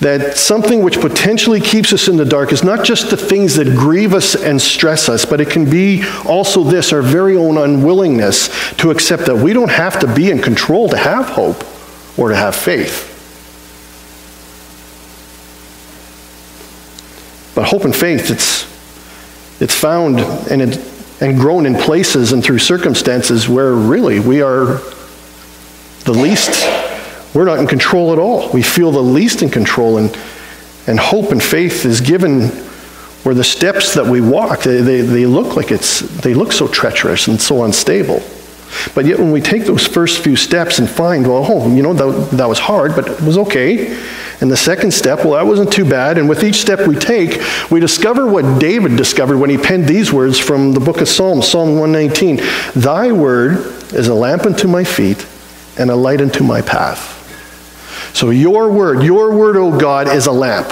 that 0.00 0.38
something 0.38 0.82
which 0.82 1.00
potentially 1.00 1.60
keeps 1.60 1.92
us 1.92 2.08
in 2.08 2.16
the 2.16 2.24
dark 2.24 2.50
is 2.52 2.64
not 2.64 2.84
just 2.84 3.10
the 3.10 3.16
things 3.16 3.56
that 3.56 3.66
grieve 3.76 4.14
us 4.14 4.34
and 4.34 4.60
stress 4.60 5.10
us 5.10 5.26
but 5.26 5.40
it 5.40 5.50
can 5.50 5.68
be 5.68 6.02
also 6.24 6.64
this 6.64 6.94
our 6.94 7.02
very 7.02 7.36
own 7.36 7.58
unwillingness 7.58 8.48
to 8.76 8.90
accept 8.90 9.26
that 9.26 9.36
we 9.36 9.52
don't 9.52 9.70
have 9.70 10.00
to 10.00 10.12
be 10.14 10.30
in 10.30 10.40
control 10.40 10.88
to 10.88 10.96
have 10.96 11.26
hope 11.26 11.62
or 12.18 12.30
to 12.30 12.36
have 12.36 12.56
faith 12.56 13.11
But 17.54 17.64
hope 17.64 17.84
and 17.84 17.94
faith, 17.94 18.30
it's, 18.30 18.64
it's 19.60 19.74
found 19.74 20.20
and, 20.20 20.62
it, 20.62 21.22
and 21.22 21.38
grown 21.38 21.66
in 21.66 21.74
places 21.74 22.32
and 22.32 22.42
through 22.42 22.58
circumstances 22.58 23.48
where 23.48 23.72
really 23.72 24.20
we 24.20 24.42
are 24.42 24.80
the 26.04 26.12
least, 26.12 26.66
we're 27.34 27.44
not 27.44 27.58
in 27.58 27.66
control 27.66 28.12
at 28.12 28.18
all. 28.18 28.50
We 28.52 28.62
feel 28.62 28.90
the 28.90 29.02
least 29.02 29.42
in 29.42 29.50
control, 29.50 29.98
and, 29.98 30.16
and 30.86 30.98
hope 30.98 31.30
and 31.30 31.42
faith 31.42 31.84
is 31.84 32.00
given 32.00 32.48
where 33.22 33.34
the 33.34 33.44
steps 33.44 33.94
that 33.94 34.04
we 34.04 34.20
walk, 34.20 34.62
they, 34.62 34.80
they, 34.80 35.00
they 35.00 35.26
look 35.26 35.56
like 35.56 35.70
it's, 35.70 36.00
they 36.00 36.34
look 36.34 36.52
so 36.52 36.66
treacherous 36.66 37.28
and 37.28 37.40
so 37.40 37.64
unstable. 37.64 38.20
But 38.94 39.04
yet, 39.06 39.18
when 39.18 39.30
we 39.30 39.40
take 39.40 39.64
those 39.64 39.86
first 39.86 40.24
few 40.24 40.34
steps 40.34 40.78
and 40.78 40.88
find, 40.88 41.26
well, 41.26 41.46
oh, 41.48 41.74
you 41.74 41.82
know, 41.82 41.92
that, 41.94 42.36
that 42.36 42.48
was 42.48 42.58
hard, 42.58 42.96
but 42.96 43.08
it 43.08 43.20
was 43.20 43.38
okay. 43.38 43.96
And 44.42 44.50
the 44.50 44.56
second 44.56 44.90
step, 44.90 45.20
well, 45.20 45.34
that 45.34 45.46
wasn't 45.46 45.72
too 45.72 45.88
bad. 45.88 46.18
And 46.18 46.28
with 46.28 46.42
each 46.42 46.56
step 46.56 46.88
we 46.88 46.96
take, 46.96 47.40
we 47.70 47.78
discover 47.78 48.26
what 48.26 48.60
David 48.60 48.96
discovered 48.96 49.38
when 49.38 49.50
he 49.50 49.56
penned 49.56 49.86
these 49.86 50.12
words 50.12 50.36
from 50.36 50.72
the 50.72 50.80
book 50.80 51.00
of 51.00 51.08
Psalms, 51.08 51.46
Psalm 51.46 51.78
119 51.78 52.40
Thy 52.74 53.12
word 53.12 53.58
is 53.94 54.08
a 54.08 54.14
lamp 54.14 54.44
unto 54.44 54.66
my 54.66 54.82
feet 54.82 55.24
and 55.78 55.92
a 55.92 55.94
light 55.94 56.20
unto 56.20 56.42
my 56.42 56.60
path. 56.60 57.20
So, 58.14 58.30
your 58.30 58.72
word, 58.72 59.04
your 59.04 59.32
word, 59.32 59.56
O 59.56 59.78
God, 59.78 60.08
is 60.08 60.26
a 60.26 60.32
lamp. 60.32 60.70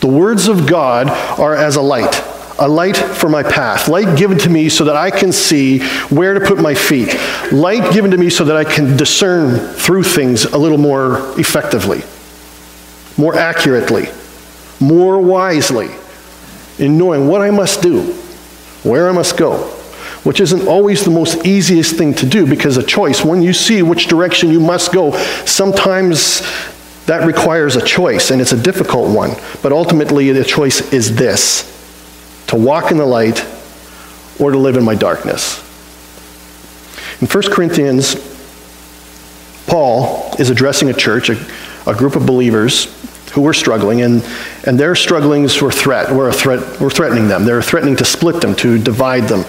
The 0.00 0.08
words 0.08 0.48
of 0.48 0.66
God 0.66 1.08
are 1.38 1.54
as 1.54 1.76
a 1.76 1.82
light 1.82 2.22
a 2.58 2.66
light 2.66 2.96
for 2.96 3.28
my 3.28 3.42
path, 3.42 3.86
light 3.86 4.16
given 4.16 4.38
to 4.38 4.48
me 4.48 4.70
so 4.70 4.84
that 4.84 4.96
I 4.96 5.10
can 5.10 5.30
see 5.30 5.80
where 6.08 6.32
to 6.34 6.40
put 6.40 6.58
my 6.58 6.74
feet, 6.74 7.14
light 7.52 7.92
given 7.92 8.10
to 8.12 8.16
me 8.16 8.30
so 8.30 8.44
that 8.44 8.56
I 8.56 8.64
can 8.64 8.96
discern 8.96 9.58
through 9.74 10.04
things 10.04 10.44
a 10.46 10.56
little 10.56 10.78
more 10.78 11.38
effectively, 11.38 12.02
more 13.16 13.34
accurately, 13.34 14.08
more 14.80 15.20
wisely, 15.20 15.90
in 16.78 16.98
knowing 16.98 17.28
what 17.28 17.40
I 17.40 17.50
must 17.50 17.82
do, 17.82 18.12
where 18.82 19.08
I 19.08 19.12
must 19.12 19.36
go, 19.36 19.56
which 20.24 20.40
isn't 20.40 20.66
always 20.66 21.04
the 21.04 21.10
most 21.10 21.46
easiest 21.46 21.96
thing 21.96 22.14
to 22.14 22.26
do 22.26 22.46
because 22.46 22.76
a 22.76 22.82
choice, 22.82 23.24
when 23.24 23.42
you 23.42 23.52
see 23.52 23.82
which 23.82 24.08
direction 24.08 24.50
you 24.50 24.60
must 24.60 24.92
go, 24.92 25.16
sometimes 25.44 26.42
that 27.06 27.26
requires 27.26 27.76
a 27.76 27.84
choice 27.84 28.30
and 28.30 28.40
it's 28.40 28.52
a 28.52 28.60
difficult 28.60 29.14
one. 29.14 29.30
But 29.62 29.72
ultimately, 29.72 30.32
the 30.32 30.44
choice 30.44 30.92
is 30.92 31.16
this 31.16 31.72
to 32.48 32.56
walk 32.56 32.90
in 32.90 32.98
the 32.98 33.06
light 33.06 33.44
or 34.38 34.50
to 34.50 34.58
live 34.58 34.76
in 34.76 34.84
my 34.84 34.94
darkness. 34.94 35.58
In 37.20 37.26
1 37.26 37.42
Corinthians, 37.50 38.14
Paul 39.66 40.34
is 40.38 40.50
addressing 40.50 40.90
a 40.90 40.92
church, 40.92 41.30
a, 41.30 41.34
a 41.86 41.94
group 41.94 42.16
of 42.16 42.26
believers 42.26 42.92
who 43.32 43.42
were 43.42 43.52
struggling, 43.52 44.00
and, 44.00 44.24
and 44.64 44.80
their 44.80 44.94
strugglings 44.94 45.60
were, 45.60 45.70
threat, 45.70 46.10
were, 46.10 46.32
threat, 46.32 46.80
were 46.80 46.88
threatening 46.88 47.28
them. 47.28 47.44
They 47.44 47.52
were 47.52 47.60
threatening 47.60 47.94
to 47.96 48.04
split 48.04 48.40
them, 48.40 48.54
to 48.56 48.78
divide 48.78 49.24
them. 49.24 49.44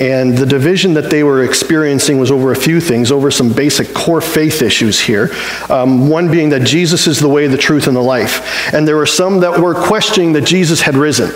And 0.00 0.38
the 0.38 0.46
division 0.46 0.94
that 0.94 1.10
they 1.10 1.22
were 1.22 1.44
experiencing 1.44 2.18
was 2.18 2.30
over 2.30 2.52
a 2.52 2.56
few 2.56 2.80
things, 2.80 3.12
over 3.12 3.30
some 3.30 3.52
basic 3.52 3.92
core 3.92 4.22
faith 4.22 4.62
issues 4.62 4.98
here. 4.98 5.30
Um, 5.68 6.08
one 6.08 6.30
being 6.30 6.48
that 6.48 6.62
Jesus 6.62 7.06
is 7.06 7.20
the 7.20 7.28
way, 7.28 7.46
the 7.46 7.58
truth, 7.58 7.88
and 7.88 7.96
the 7.96 8.00
life. 8.00 8.72
And 8.72 8.88
there 8.88 8.96
were 8.96 9.04
some 9.04 9.40
that 9.40 9.60
were 9.60 9.74
questioning 9.74 10.32
that 10.32 10.44
Jesus 10.44 10.80
had 10.80 10.94
risen. 10.94 11.30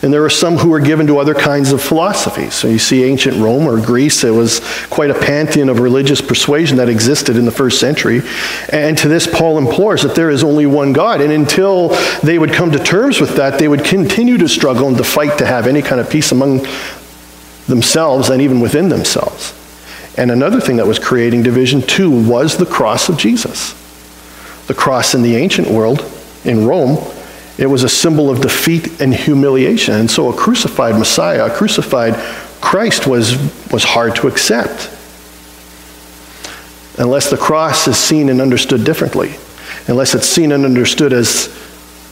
And 0.00 0.12
there 0.12 0.20
were 0.20 0.30
some 0.30 0.58
who 0.58 0.68
were 0.68 0.78
given 0.78 1.08
to 1.08 1.18
other 1.18 1.34
kinds 1.34 1.72
of 1.72 1.82
philosophies. 1.82 2.54
So 2.54 2.68
you 2.68 2.78
see 2.78 3.02
ancient 3.02 3.36
Rome 3.38 3.66
or 3.66 3.84
Greece, 3.84 4.22
it 4.22 4.30
was 4.30 4.60
quite 4.90 5.10
a 5.10 5.14
pantheon 5.14 5.68
of 5.68 5.80
religious 5.80 6.20
persuasion 6.20 6.76
that 6.76 6.88
existed 6.88 7.36
in 7.36 7.44
the 7.44 7.50
first 7.50 7.80
century. 7.80 8.20
And 8.72 8.96
to 8.98 9.08
this, 9.08 9.26
Paul 9.26 9.58
implores 9.58 10.02
that 10.02 10.14
there 10.14 10.30
is 10.30 10.44
only 10.44 10.66
one 10.66 10.92
God. 10.92 11.20
And 11.20 11.32
until 11.32 11.88
they 12.22 12.38
would 12.38 12.52
come 12.52 12.70
to 12.70 12.78
terms 12.78 13.20
with 13.20 13.34
that, 13.36 13.58
they 13.58 13.66
would 13.66 13.84
continue 13.84 14.38
to 14.38 14.48
struggle 14.48 14.86
and 14.86 14.96
to 14.98 15.04
fight 15.04 15.36
to 15.38 15.46
have 15.46 15.66
any 15.66 15.82
kind 15.82 16.00
of 16.00 16.08
peace 16.08 16.30
among 16.30 16.64
themselves 17.66 18.30
and 18.30 18.40
even 18.40 18.60
within 18.60 18.88
themselves. 18.90 19.52
And 20.16 20.30
another 20.30 20.60
thing 20.60 20.76
that 20.76 20.86
was 20.86 21.00
creating 21.00 21.42
division, 21.42 21.82
too, 21.82 22.10
was 22.10 22.56
the 22.56 22.66
cross 22.66 23.08
of 23.08 23.18
Jesus. 23.18 23.74
The 24.68 24.74
cross 24.74 25.14
in 25.14 25.22
the 25.22 25.34
ancient 25.34 25.68
world, 25.68 26.04
in 26.44 26.66
Rome, 26.66 26.98
it 27.58 27.66
was 27.66 27.82
a 27.82 27.88
symbol 27.88 28.30
of 28.30 28.40
defeat 28.40 29.00
and 29.00 29.12
humiliation. 29.12 29.94
And 29.94 30.10
so 30.10 30.30
a 30.30 30.36
crucified 30.36 30.96
Messiah, 30.96 31.46
a 31.46 31.50
crucified 31.50 32.14
Christ 32.60 33.06
was, 33.06 33.36
was 33.72 33.82
hard 33.82 34.14
to 34.16 34.28
accept. 34.28 34.90
Unless 36.98 37.30
the 37.30 37.36
cross 37.36 37.86
is 37.88 37.96
seen 37.96 38.28
and 38.28 38.40
understood 38.40 38.84
differently, 38.84 39.36
unless 39.88 40.14
it's 40.14 40.26
seen 40.26 40.52
and 40.52 40.64
understood 40.64 41.12
as, 41.12 41.48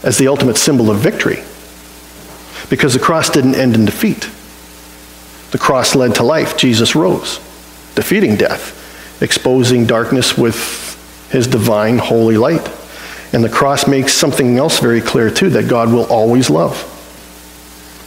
as 0.02 0.18
the 0.18 0.28
ultimate 0.28 0.56
symbol 0.56 0.90
of 0.90 0.98
victory. 0.98 1.42
Because 2.68 2.94
the 2.94 3.00
cross 3.00 3.30
didn't 3.30 3.54
end 3.54 3.76
in 3.76 3.84
defeat. 3.84 4.28
The 5.52 5.58
cross 5.58 5.94
led 5.94 6.16
to 6.16 6.24
life. 6.24 6.56
Jesus 6.56 6.96
rose, 6.96 7.38
defeating 7.94 8.36
death, 8.36 9.22
exposing 9.22 9.86
darkness 9.86 10.36
with 10.36 11.28
his 11.30 11.46
divine 11.46 11.98
holy 11.98 12.36
light. 12.36 12.68
And 13.36 13.44
the 13.44 13.50
cross 13.50 13.86
makes 13.86 14.14
something 14.14 14.56
else 14.56 14.78
very 14.78 15.02
clear 15.02 15.30
too 15.30 15.50
that 15.50 15.68
God 15.68 15.92
will 15.92 16.06
always 16.06 16.48
love. 16.48 16.94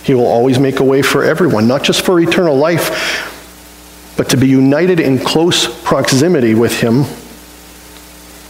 He 0.04 0.16
will 0.16 0.26
always 0.26 0.58
make 0.58 0.80
a 0.80 0.84
way 0.84 1.04
for 1.04 1.24
everyone, 1.24 1.68
not 1.68 1.84
just 1.84 2.04
for 2.04 2.20
eternal 2.20 2.56
life, 2.56 4.18
but 4.18 4.30
to 4.30 4.38
be 4.38 4.48
united 4.48 5.00
in 5.00 5.20
close 5.20 5.68
proximity 5.84 6.56
with 6.56 6.82
him, 6.82 7.04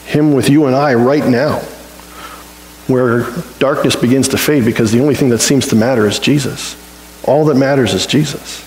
him 0.05 0.31
with 0.31 0.49
you 0.49 0.67
and 0.67 0.75
I 0.75 0.93
right 0.93 1.27
now, 1.27 1.59
where 2.87 3.29
darkness 3.59 3.97
begins 3.97 4.29
to 4.29 4.37
fade 4.37 4.63
because 4.63 4.93
the 4.93 5.01
only 5.01 5.15
thing 5.15 5.27
that 5.31 5.39
seems 5.39 5.67
to 5.67 5.75
matter 5.75 6.07
is 6.07 6.17
Jesus. 6.17 6.77
All 7.25 7.43
that 7.47 7.55
matters 7.55 7.93
is 7.93 8.07
Jesus 8.07 8.65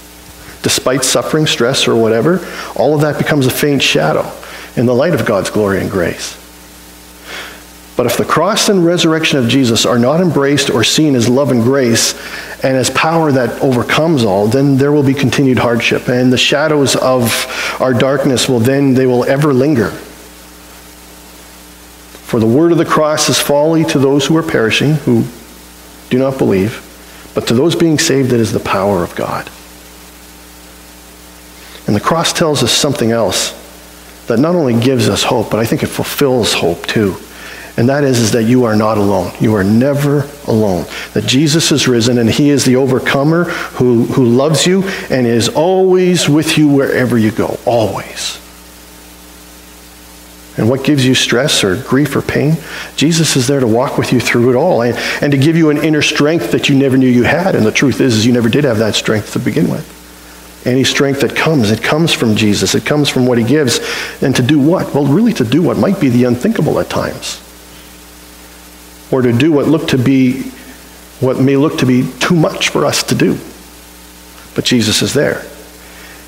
despite 0.61 1.03
suffering, 1.03 1.47
stress, 1.47 1.89
or 1.89 1.97
whatever, 1.97 2.47
all 2.77 2.95
of 2.95 3.01
that 3.01 3.17
becomes 3.17 3.47
a 3.47 3.51
faint 3.51 3.83
shadow 3.83 4.31
in 4.77 4.85
the 4.85 4.95
light 4.95 5.15
of 5.15 5.25
God's 5.25 5.49
glory 5.49 5.81
and 5.81 5.91
grace. 5.91 6.42
But 7.97 8.07
if 8.07 8.17
the 8.17 8.25
cross 8.25 8.69
and 8.69 8.85
resurrection 8.85 9.39
of 9.39 9.49
Jesus 9.49 9.85
are 9.85 9.99
not 9.99 10.21
embraced 10.21 10.71
or 10.71 10.83
seen 10.83 11.15
as 11.15 11.29
love 11.29 11.51
and 11.51 11.63
grace 11.63 12.15
and 12.65 12.77
as 12.77 12.89
power 12.91 13.31
that 13.33 13.61
overcomes 13.61 14.25
all, 14.25 14.47
then 14.47 14.79
there 14.79 14.93
will 14.93 15.03
be 15.03 15.13
continued 15.13 15.59
hardship. 15.59 16.09
And 16.09 16.33
the 16.33 16.39
shadows 16.39 16.97
of 16.97 17.77
our 17.81 17.93
darkness 17.93 18.49
will 18.49 18.61
then, 18.61 18.95
they 18.95 19.07
will 19.07 19.25
ever 19.25 19.53
linger. 19.53 19.91
For 22.31 22.41
the 22.41 22.47
word 22.47 22.73
of 22.73 22.79
the 22.79 22.87
cross 22.87 23.29
is 23.29 23.39
folly 23.39 23.85
to 23.85 23.99
those 23.99 24.25
who 24.25 24.37
are 24.39 24.43
perishing, 24.43 24.95
who 24.95 25.27
do 26.09 26.19
not 26.19 26.39
believe, 26.39 26.89
but 27.35 27.47
to 27.49 27.55
those 27.55 27.77
being 27.77 27.99
saved, 27.99 28.33
it 28.33 28.41
is 28.41 28.53
the 28.53 28.61
power 28.61 29.03
of 29.03 29.15
God. 29.15 29.51
And 31.87 31.95
the 31.95 32.01
cross 32.01 32.33
tells 32.33 32.63
us 32.63 32.73
something 32.73 33.11
else 33.11 33.59
that 34.29 34.39
not 34.39 34.55
only 34.55 34.81
gives 34.81 35.11
us 35.11 35.25
hope, 35.25 35.51
but 35.51 35.61
I 35.61 35.67
think 35.67 35.83
it 35.83 35.89
fulfills 35.89 36.55
hope 36.55 36.87
too. 36.87 37.17
And 37.77 37.89
that 37.89 38.05
is, 38.05 38.19
is 38.19 38.33
that 38.33 38.45
you 38.45 38.65
are 38.65 38.77
not 38.77 38.99
alone. 38.99 39.33
You 39.41 39.55
are 39.55 39.65
never 39.65 40.29
alone. 40.47 40.85
That 41.15 41.25
Jesus 41.25 41.73
is 41.73 41.89
risen 41.89 42.19
and 42.19 42.29
he 42.29 42.51
is 42.51 42.65
the 42.65 42.77
overcomer 42.77 43.45
who, 43.45 44.05
who 44.05 44.27
loves 44.27 44.67
you 44.67 44.83
and 45.09 45.27
is 45.27 45.49
always 45.49 46.29
with 46.29 46.59
you 46.59 46.69
wherever 46.69 47.17
you 47.17 47.31
go. 47.31 47.59
Always. 47.65 48.39
And 50.59 50.69
what 50.69 50.85
gives 50.85 51.07
you 51.07 51.15
stress 51.15 51.65
or 51.65 51.83
grief 51.83 52.15
or 52.15 52.21
pain? 52.21 52.59
Jesus 52.95 53.37
is 53.37 53.47
there 53.47 53.61
to 53.61 53.67
walk 53.67 53.97
with 53.97 54.13
you 54.13 54.21
through 54.21 54.51
it 54.51 54.57
all 54.57 54.83
and, 54.83 54.95
and 55.23 55.33
to 55.33 55.39
give 55.39 55.57
you 55.57 55.71
an 55.71 55.79
inner 55.79 56.03
strength 56.03 56.53
that 56.53 56.69
you 56.69 56.77
never 56.77 56.99
knew 56.99 57.09
you 57.09 57.23
had. 57.23 57.55
And 57.55 57.65
the 57.65 57.73
truth 57.73 58.03
is, 58.03 58.17
is 58.17 58.27
you 58.27 58.35
never 58.35 58.51
did 58.51 58.65
have 58.65 58.79
that 58.79 58.95
strength 58.95 59.33
to 59.33 59.39
begin 59.39 59.71
with. 59.71 60.01
Any 60.67 60.85
strength 60.85 61.23
that 61.23 61.35
comes, 61.35 61.71
it 61.71 61.83
comes 61.83 62.13
from 62.13 62.37
Jesus. 62.37 62.75
It 62.75 62.85
comes 62.85 63.09
from 63.09 63.27
what 63.27 63.39
he 63.39 63.45
gives. 63.45 63.81
And 64.21 64.37
to 64.37 64.43
do 64.43 64.61
what? 64.61 64.95
Well, 64.95 65.07
really 65.07 65.33
to 65.33 65.45
do 65.45 65.63
what 65.63 65.79
might 65.79 65.99
be 65.99 66.11
the 66.11 66.25
unthinkable 66.25 66.79
at 66.79 66.91
times. 66.91 67.41
Or 69.13 69.23
to 69.23 69.33
do 69.33 69.53
what 69.53 69.69
look 69.69 69.89
to 69.89 69.99
be 69.99 70.51
what 71.21 71.39
may 71.39 71.57
look 71.57 71.79
to 71.79 71.87
be 71.87 72.11
too 72.19 72.35
much 72.35 72.71
for 72.71 72.85
us 72.85 73.05
to 73.05 73.15
do. 73.15 73.39
But 74.57 74.65
Jesus 74.65 75.03
is 75.03 75.15
there. 75.15 75.47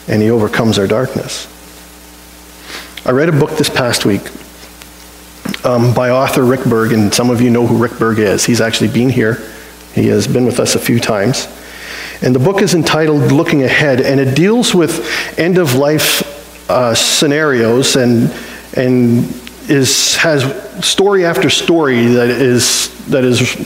And 0.06 0.22
he 0.22 0.30
overcomes 0.30 0.78
our 0.78 0.86
darkness. 0.86 1.48
I 3.04 3.10
read 3.10 3.28
a 3.28 3.32
book 3.32 3.50
this 3.58 3.68
past 3.68 4.04
week 4.04 4.22
um, 5.64 5.92
by 5.94 6.10
author 6.10 6.44
Rick 6.44 6.64
Berg, 6.64 6.92
and 6.92 7.12
some 7.12 7.28
of 7.30 7.40
you 7.40 7.50
know 7.50 7.66
who 7.66 7.76
Rick 7.76 7.98
Berg 7.98 8.18
is. 8.18 8.44
He's 8.44 8.60
actually 8.60 8.88
been 8.88 9.10
here. 9.10 9.42
He 9.94 10.06
has 10.08 10.26
been 10.26 10.46
with 10.46 10.60
us 10.60 10.74
a 10.74 10.78
few 10.78 11.00
times. 11.00 11.48
And 12.22 12.34
the 12.34 12.38
book 12.38 12.62
is 12.62 12.74
entitled 12.74 13.32
Looking 13.32 13.62
Ahead, 13.62 14.00
and 14.00 14.20
it 14.20 14.36
deals 14.36 14.74
with 14.74 15.38
end 15.38 15.58
of 15.58 15.74
life 15.74 16.70
uh, 16.70 16.94
scenarios 16.94 17.96
and, 17.96 18.32
and 18.76 19.43
is, 19.68 20.16
has 20.16 20.44
story 20.85 21.25
after 21.25 21.50
story 21.50 22.06
that 22.06 22.28
is, 22.28 22.94
that 23.06 23.25
is 23.25 23.56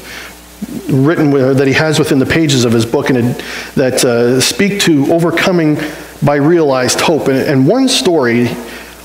written 0.89 1.31
with, 1.31 1.59
that 1.59 1.67
he 1.67 1.73
has 1.75 1.99
within 1.99 2.19
the 2.19 2.27
pages 2.27 2.65
of 2.65 2.73
his 2.73 2.87
book 2.87 3.11
and 3.11 3.19
it, 3.19 3.45
that 3.75 4.05
uh, 4.05 4.41
speak 4.41 4.81
to 4.81 5.13
overcoming 5.13 5.79
by 6.25 6.37
realized 6.37 7.01
hope. 7.01 7.29
And, 7.29 7.39
and 7.39 7.67
one 7.67 7.89
story 7.89 8.49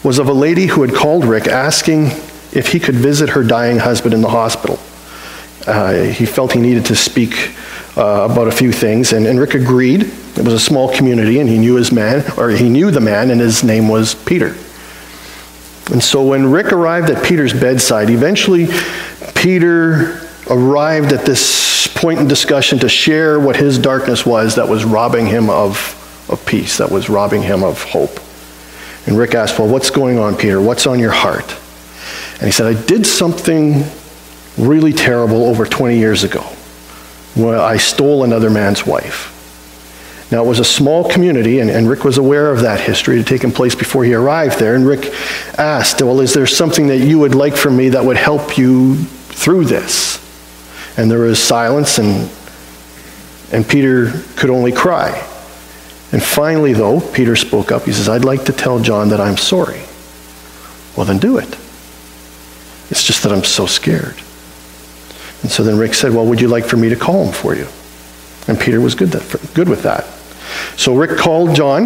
was 0.03 0.19
of 0.19 0.27
a 0.27 0.33
lady 0.33 0.65
who 0.65 0.81
had 0.81 0.93
called 0.93 1.25
Rick 1.25 1.47
asking 1.47 2.07
if 2.51 2.71
he 2.71 2.79
could 2.79 2.95
visit 2.95 3.29
her 3.29 3.43
dying 3.43 3.79
husband 3.79 4.13
in 4.13 4.21
the 4.21 4.29
hospital. 4.29 4.79
Uh, 5.65 5.93
he 5.93 6.25
felt 6.25 6.51
he 6.51 6.59
needed 6.59 6.85
to 6.85 6.95
speak 6.95 7.55
uh, 7.95 8.27
about 8.29 8.47
a 8.47 8.51
few 8.51 8.71
things, 8.71 9.13
and, 9.13 9.25
and 9.25 9.39
Rick 9.39 9.53
agreed. 9.53 10.01
It 10.01 10.43
was 10.43 10.53
a 10.53 10.59
small 10.59 10.93
community, 10.93 11.39
and 11.39 11.47
he 11.47 11.57
knew 11.57 11.75
his 11.75 11.91
man, 11.91 12.25
or 12.37 12.49
he 12.49 12.67
knew 12.67 12.91
the 12.91 12.99
man, 12.99 13.31
and 13.31 13.39
his 13.39 13.63
name 13.63 13.87
was 13.87 14.13
Peter. 14.13 14.55
And 15.91 16.01
so 16.01 16.23
when 16.23 16.49
Rick 16.51 16.71
arrived 16.71 17.09
at 17.09 17.23
Peter's 17.23 17.53
bedside, 17.53 18.09
eventually 18.09 18.67
Peter 19.35 20.21
arrived 20.49 21.11
at 21.11 21.25
this 21.25 21.87
point 21.87 22.19
in 22.19 22.27
discussion 22.27 22.79
to 22.79 22.89
share 22.89 23.39
what 23.39 23.55
his 23.55 23.77
darkness 23.77 24.25
was 24.25 24.55
that 24.55 24.67
was 24.67 24.85
robbing 24.85 25.25
him 25.25 25.49
of, 25.49 26.27
of 26.29 26.45
peace, 26.45 26.77
that 26.77 26.89
was 26.89 27.09
robbing 27.09 27.41
him 27.41 27.63
of 27.63 27.81
hope. 27.83 28.19
And 29.05 29.17
Rick 29.17 29.35
asked, 29.35 29.59
Well, 29.59 29.67
what's 29.67 29.89
going 29.89 30.17
on, 30.17 30.37
Peter? 30.37 30.61
What's 30.61 30.87
on 30.87 30.99
your 30.99 31.11
heart? 31.11 31.55
And 32.35 32.45
he 32.45 32.51
said, 32.51 32.65
I 32.65 32.81
did 32.81 33.05
something 33.05 33.83
really 34.57 34.93
terrible 34.93 35.45
over 35.45 35.65
20 35.65 35.97
years 35.97 36.23
ago 36.23 36.41
when 37.35 37.55
I 37.55 37.77
stole 37.77 38.23
another 38.23 38.49
man's 38.49 38.85
wife. 38.85 39.32
Now, 40.33 40.43
it 40.43 40.47
was 40.47 40.57
a 40.57 40.65
small 40.65 41.07
community, 41.07 41.59
and, 41.59 41.69
and 41.69 41.87
Rick 41.87 42.03
was 42.03 42.17
aware 42.17 42.49
of 42.49 42.61
that 42.61 42.79
history. 42.79 43.17
Had 43.17 43.27
taken 43.27 43.51
place 43.51 43.75
before 43.75 44.03
he 44.03 44.15
arrived 44.15 44.57
there. 44.57 44.73
And 44.73 44.83
Rick 44.83 45.13
asked, 45.59 46.01
Well, 46.01 46.21
is 46.21 46.33
there 46.33 46.47
something 46.47 46.87
that 46.87 46.97
you 46.97 47.19
would 47.19 47.35
like 47.35 47.55
from 47.55 47.77
me 47.77 47.89
that 47.89 48.03
would 48.03 48.17
help 48.17 48.57
you 48.57 48.95
through 48.95 49.65
this? 49.65 50.17
And 50.97 51.11
there 51.11 51.19
was 51.19 51.37
silence, 51.37 51.99
and, 51.99 52.31
and 53.51 53.69
Peter 53.69 54.23
could 54.35 54.49
only 54.49 54.71
cry. 54.71 55.11
And 56.11 56.23
finally, 56.23 56.73
though, 56.73 56.99
Peter 56.99 57.35
spoke 57.35 57.71
up. 57.71 57.83
He 57.83 57.93
says, 57.93 58.09
I'd 58.09 58.25
like 58.25 58.45
to 58.45 58.53
tell 58.53 58.79
John 58.79 59.09
that 59.09 59.21
I'm 59.21 59.37
sorry. 59.37 59.83
Well, 60.97 61.05
then 61.05 61.19
do 61.19 61.37
it. 61.37 61.59
It's 62.89 63.03
just 63.03 63.21
that 63.21 63.31
I'm 63.31 63.43
so 63.43 63.67
scared. 63.67 64.15
And 65.43 65.51
so 65.51 65.63
then 65.63 65.77
Rick 65.77 65.93
said, 65.93 66.11
Well, 66.11 66.25
would 66.25 66.41
you 66.41 66.47
like 66.47 66.65
for 66.65 66.77
me 66.77 66.89
to 66.89 66.95
call 66.95 67.23
him 67.23 67.33
for 67.33 67.53
you? 67.53 67.67
And 68.47 68.59
Peter 68.59 68.81
was 68.81 68.95
good, 68.95 69.09
that, 69.09 69.53
good 69.53 69.69
with 69.69 69.83
that. 69.83 70.07
So 70.77 70.95
Rick 70.95 71.17
called 71.17 71.55
John 71.55 71.85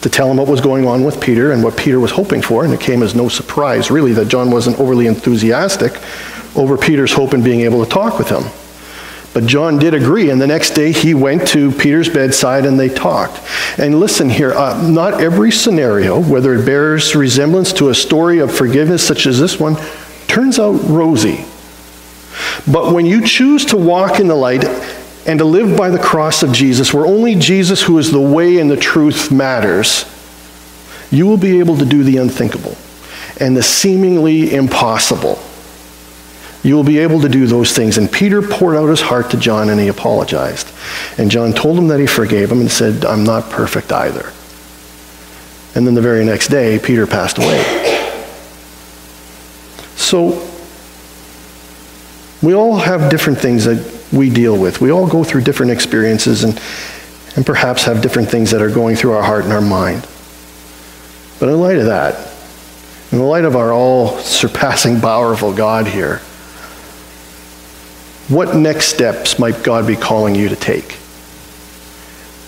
to 0.00 0.08
tell 0.08 0.30
him 0.30 0.38
what 0.38 0.48
was 0.48 0.60
going 0.60 0.86
on 0.86 1.04
with 1.04 1.20
Peter 1.20 1.52
and 1.52 1.62
what 1.62 1.76
Peter 1.76 2.00
was 2.00 2.12
hoping 2.12 2.42
for. 2.42 2.64
And 2.64 2.72
it 2.72 2.80
came 2.80 3.02
as 3.02 3.14
no 3.14 3.28
surprise, 3.28 3.90
really, 3.90 4.12
that 4.14 4.28
John 4.28 4.50
wasn't 4.50 4.80
overly 4.80 5.06
enthusiastic 5.06 5.92
over 6.56 6.76
Peter's 6.76 7.12
hope 7.12 7.34
in 7.34 7.42
being 7.42 7.60
able 7.60 7.84
to 7.84 7.90
talk 7.90 8.18
with 8.18 8.28
him. 8.28 8.44
But 9.32 9.46
John 9.46 9.78
did 9.78 9.94
agree, 9.94 10.30
and 10.30 10.40
the 10.40 10.46
next 10.46 10.70
day 10.70 10.90
he 10.90 11.14
went 11.14 11.46
to 11.48 11.70
Peter's 11.70 12.08
bedside 12.08 12.66
and 12.66 12.80
they 12.80 12.88
talked. 12.88 13.40
And 13.78 14.00
listen 14.00 14.28
here, 14.28 14.52
uh, 14.52 14.88
not 14.88 15.20
every 15.20 15.52
scenario, 15.52 16.20
whether 16.20 16.54
it 16.54 16.66
bears 16.66 17.14
resemblance 17.14 17.72
to 17.74 17.90
a 17.90 17.94
story 17.94 18.40
of 18.40 18.52
forgiveness 18.52 19.06
such 19.06 19.26
as 19.26 19.38
this 19.38 19.60
one, 19.60 19.76
turns 20.26 20.58
out 20.58 20.72
rosy. 20.88 21.44
But 22.70 22.92
when 22.92 23.06
you 23.06 23.24
choose 23.24 23.64
to 23.66 23.76
walk 23.76 24.18
in 24.18 24.26
the 24.26 24.34
light 24.34 24.64
and 25.26 25.38
to 25.38 25.44
live 25.44 25.76
by 25.76 25.90
the 25.90 25.98
cross 25.98 26.42
of 26.42 26.52
Jesus, 26.52 26.94
where 26.94 27.06
only 27.06 27.34
Jesus, 27.34 27.82
who 27.82 27.98
is 27.98 28.10
the 28.10 28.20
way 28.20 28.58
and 28.58 28.70
the 28.70 28.76
truth, 28.76 29.30
matters, 29.30 30.04
you 31.10 31.26
will 31.26 31.36
be 31.36 31.58
able 31.58 31.76
to 31.76 31.84
do 31.84 32.02
the 32.02 32.16
unthinkable 32.16 32.76
and 33.38 33.56
the 33.56 33.62
seemingly 33.62 34.54
impossible. 34.54 35.38
You 36.62 36.74
will 36.76 36.84
be 36.84 36.98
able 36.98 37.20
to 37.22 37.28
do 37.28 37.46
those 37.46 37.72
things. 37.72 37.96
And 37.96 38.10
Peter 38.10 38.42
poured 38.42 38.76
out 38.76 38.86
his 38.88 39.00
heart 39.00 39.30
to 39.30 39.38
John 39.38 39.70
and 39.70 39.80
he 39.80 39.88
apologized. 39.88 40.70
And 41.18 41.30
John 41.30 41.52
told 41.52 41.78
him 41.78 41.88
that 41.88 42.00
he 42.00 42.06
forgave 42.06 42.52
him 42.52 42.60
and 42.60 42.70
said, 42.70 43.04
I'm 43.04 43.24
not 43.24 43.50
perfect 43.50 43.92
either. 43.92 44.32
And 45.74 45.86
then 45.86 45.94
the 45.94 46.02
very 46.02 46.24
next 46.24 46.48
day, 46.48 46.78
Peter 46.78 47.06
passed 47.06 47.38
away. 47.38 47.62
So 49.96 50.46
we 52.42 52.54
all 52.54 52.76
have 52.76 53.10
different 53.10 53.38
things 53.38 53.64
that 53.64 53.99
we 54.12 54.30
deal 54.30 54.56
with. 54.56 54.80
We 54.80 54.90
all 54.90 55.06
go 55.06 55.24
through 55.24 55.42
different 55.42 55.72
experiences 55.72 56.44
and, 56.44 56.60
and 57.36 57.46
perhaps 57.46 57.84
have 57.84 58.02
different 58.02 58.28
things 58.28 58.50
that 58.50 58.62
are 58.62 58.70
going 58.70 58.96
through 58.96 59.12
our 59.12 59.22
heart 59.22 59.44
and 59.44 59.52
our 59.52 59.60
mind. 59.60 60.06
But 61.38 61.48
in 61.48 61.60
light 61.60 61.78
of 61.78 61.86
that, 61.86 62.30
in 63.12 63.18
the 63.18 63.24
light 63.24 63.44
of 63.44 63.56
our 63.56 63.72
all 63.72 64.18
surpassing 64.18 65.00
powerful 65.00 65.52
God 65.52 65.86
here, 65.86 66.18
what 68.28 68.54
next 68.54 68.86
steps 68.86 69.38
might 69.38 69.64
God 69.64 69.86
be 69.86 69.96
calling 69.96 70.34
you 70.34 70.48
to 70.48 70.56
take? 70.56 70.98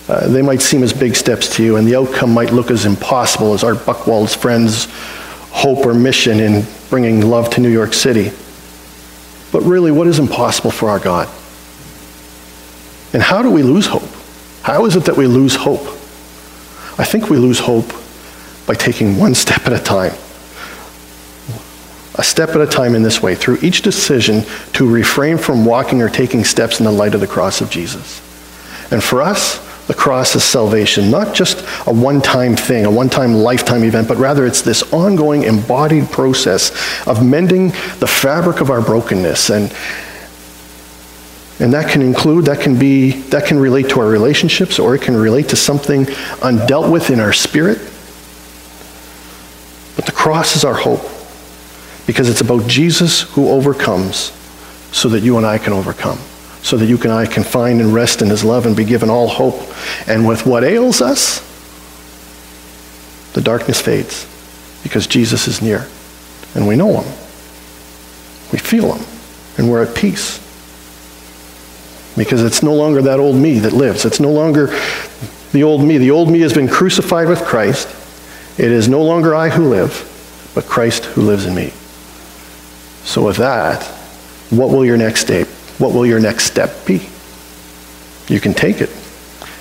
Uh, 0.07 0.27
they 0.27 0.41
might 0.41 0.61
seem 0.61 0.83
as 0.83 0.93
big 0.93 1.15
steps 1.15 1.55
to 1.55 1.63
you, 1.63 1.77
and 1.77 1.87
the 1.87 1.95
outcome 1.95 2.33
might 2.33 2.51
look 2.51 2.71
as 2.71 2.85
impossible 2.85 3.53
as 3.53 3.63
Art 3.63 3.85
Buchwald's 3.85 4.35
friends' 4.35 4.87
hope 5.51 5.85
or 5.85 5.93
mission 5.93 6.39
in 6.39 6.65
bringing 6.89 7.21
love 7.21 7.49
to 7.51 7.61
New 7.61 7.69
York 7.69 7.93
City. 7.93 8.31
But 9.51 9.61
really, 9.61 9.91
what 9.91 10.07
is 10.07 10.19
impossible 10.19 10.71
for 10.71 10.89
our 10.89 10.99
God? 10.99 11.29
And 13.13 13.21
how 13.21 13.41
do 13.41 13.51
we 13.51 13.63
lose 13.63 13.85
hope? 13.85 14.09
How 14.63 14.85
is 14.85 14.95
it 14.95 15.05
that 15.05 15.15
we 15.15 15.27
lose 15.27 15.55
hope? 15.55 15.85
I 16.97 17.05
think 17.05 17.29
we 17.29 17.37
lose 17.37 17.59
hope 17.59 17.91
by 18.65 18.73
taking 18.73 19.17
one 19.17 19.35
step 19.35 19.65
at 19.67 19.73
a 19.73 19.79
time. 19.79 20.13
A 22.15 22.23
step 22.23 22.49
at 22.49 22.61
a 22.61 22.67
time 22.67 22.95
in 22.95 23.01
this 23.01 23.21
way, 23.21 23.35
through 23.35 23.57
each 23.61 23.81
decision 23.81 24.43
to 24.73 24.89
refrain 24.89 25.37
from 25.37 25.65
walking 25.65 26.01
or 26.01 26.09
taking 26.09 26.43
steps 26.43 26.79
in 26.79 26.85
the 26.85 26.91
light 26.91 27.15
of 27.15 27.21
the 27.21 27.27
cross 27.27 27.61
of 27.61 27.69
Jesus. 27.69 28.19
And 28.91 29.03
for 29.03 29.21
us, 29.21 29.57
the 29.87 29.93
cross 29.93 30.35
is 30.35 30.43
salvation, 30.43 31.11
not 31.11 31.33
just 31.33 31.65
a 31.87 31.93
one 31.93 32.21
time 32.21 32.55
thing, 32.55 32.85
a 32.85 32.91
one 32.91 33.09
time 33.09 33.33
lifetime 33.33 33.83
event, 33.83 34.07
but 34.07 34.17
rather 34.17 34.45
it's 34.45 34.61
this 34.61 34.93
ongoing 34.93 35.43
embodied 35.43 36.09
process 36.09 36.71
of 37.05 37.25
mending 37.25 37.69
the 37.99 38.07
fabric 38.07 38.61
of 38.61 38.69
our 38.69 38.81
brokenness. 38.81 39.49
And, 39.49 39.75
and 41.59 41.73
that 41.73 41.89
can 41.89 42.01
include, 42.01 42.45
that 42.45 42.59
can 42.59 42.77
be, 42.77 43.11
that 43.29 43.45
can 43.45 43.59
relate 43.59 43.89
to 43.89 43.99
our 43.99 44.07
relationships, 44.07 44.79
or 44.79 44.95
it 44.95 45.01
can 45.01 45.15
relate 45.15 45.49
to 45.49 45.55
something 45.55 46.05
undealt 46.41 46.91
with 46.91 47.09
in 47.09 47.19
our 47.19 47.33
spirit. 47.33 47.77
But 49.95 50.05
the 50.05 50.11
cross 50.11 50.55
is 50.55 50.65
our 50.65 50.73
hope 50.73 51.03
because 52.07 52.29
it's 52.29 52.41
about 52.41 52.67
Jesus 52.67 53.21
who 53.21 53.49
overcomes 53.49 54.31
so 54.91 55.09
that 55.09 55.21
you 55.21 55.37
and 55.37 55.45
I 55.45 55.57
can 55.57 55.73
overcome 55.73 56.19
so 56.63 56.77
that 56.77 56.85
you 56.85 56.97
and 56.97 57.11
I 57.11 57.25
can 57.25 57.43
find 57.43 57.81
and 57.81 57.93
rest 57.93 58.21
in 58.21 58.29
his 58.29 58.43
love 58.43 58.65
and 58.65 58.75
be 58.75 58.85
given 58.85 59.09
all 59.09 59.27
hope. 59.27 59.61
And 60.07 60.25
with 60.25 60.45
what 60.45 60.63
ails 60.63 61.01
us, 61.01 61.41
the 63.33 63.41
darkness 63.41 63.81
fades 63.81 64.25
because 64.81 65.05
Jesus 65.05 65.47
is 65.47 65.61
near. 65.61 65.87
And 66.55 66.65
we 66.65 66.77
know 66.77 67.01
him. 67.01 67.13
We 68.53 68.59
feel 68.59 68.93
him. 68.93 69.05
And 69.57 69.69
we're 69.69 69.83
at 69.83 69.93
peace. 69.93 70.39
Because 72.15 72.43
it's 72.43 72.61
no 72.61 72.75
longer 72.75 73.01
that 73.01 73.19
old 73.19 73.35
me 73.35 73.59
that 73.59 73.73
lives. 73.73 74.05
It's 74.05 74.19
no 74.19 74.31
longer 74.31 74.67
the 75.51 75.63
old 75.63 75.83
me. 75.83 75.97
The 75.97 76.11
old 76.11 76.29
me 76.29 76.41
has 76.41 76.53
been 76.53 76.67
crucified 76.67 77.27
with 77.27 77.43
Christ. 77.43 77.87
It 78.59 78.71
is 78.71 78.87
no 78.87 79.01
longer 79.01 79.33
I 79.33 79.49
who 79.49 79.69
live, 79.69 80.51
but 80.53 80.65
Christ 80.65 81.05
who 81.05 81.21
lives 81.21 81.45
in 81.45 81.55
me. 81.55 81.71
So 83.03 83.25
with 83.25 83.37
that, 83.37 83.83
what 84.51 84.69
will 84.69 84.85
your 84.85 84.97
next 84.97 85.21
step? 85.21 85.47
what 85.77 85.93
will 85.93 86.05
your 86.05 86.19
next 86.19 86.45
step 86.45 86.85
be? 86.85 87.07
You 88.27 88.39
can 88.39 88.53
take 88.53 88.81
it. 88.81 88.89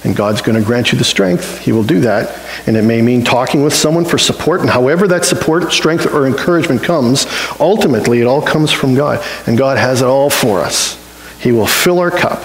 And 0.04 0.16
God's 0.16 0.42
going 0.42 0.58
to 0.58 0.64
grant 0.64 0.92
you 0.92 0.98
the 0.98 1.04
strength. 1.04 1.58
He 1.58 1.72
will 1.72 1.84
do 1.84 2.00
that. 2.00 2.38
And 2.66 2.76
it 2.76 2.82
may 2.82 3.02
mean 3.02 3.24
talking 3.24 3.62
with 3.62 3.72
someone 3.72 4.04
for 4.04 4.18
support. 4.18 4.60
And 4.60 4.70
however 4.70 5.06
that 5.08 5.24
support, 5.24 5.72
strength, 5.72 6.12
or 6.12 6.26
encouragement 6.26 6.82
comes, 6.82 7.26
ultimately 7.60 8.20
it 8.20 8.26
all 8.26 8.42
comes 8.42 8.72
from 8.72 8.94
God. 8.94 9.24
And 9.46 9.56
God 9.56 9.78
has 9.78 10.02
it 10.02 10.06
all 10.06 10.28
for 10.28 10.60
us. 10.60 10.98
He 11.42 11.50
will 11.50 11.66
fill 11.66 11.98
our 11.98 12.10
cup 12.10 12.40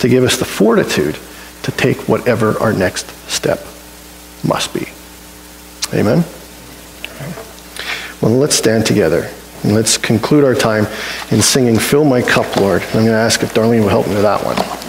to 0.00 0.08
give 0.08 0.22
us 0.22 0.36
the 0.36 0.44
fortitude 0.44 1.18
to 1.62 1.72
take 1.72 2.08
whatever 2.08 2.58
our 2.60 2.74
next 2.74 3.06
step 3.28 3.60
must 4.46 4.74
be. 4.74 4.86
Amen? 5.96 6.24
Well, 8.20 8.32
let's 8.32 8.54
stand 8.54 8.84
together. 8.84 9.30
And 9.62 9.74
let's 9.74 9.96
conclude 9.96 10.44
our 10.44 10.54
time 10.54 10.86
in 11.30 11.40
singing 11.40 11.78
Fill 11.78 12.04
My 12.04 12.20
Cup, 12.20 12.56
Lord. 12.56 12.82
I'm 12.82 12.92
going 12.92 13.06
to 13.06 13.12
ask 13.12 13.42
if 13.42 13.54
Darlene 13.54 13.80
will 13.80 13.88
help 13.88 14.06
me 14.06 14.12
with 14.12 14.22
that 14.22 14.44
one. 14.44 14.83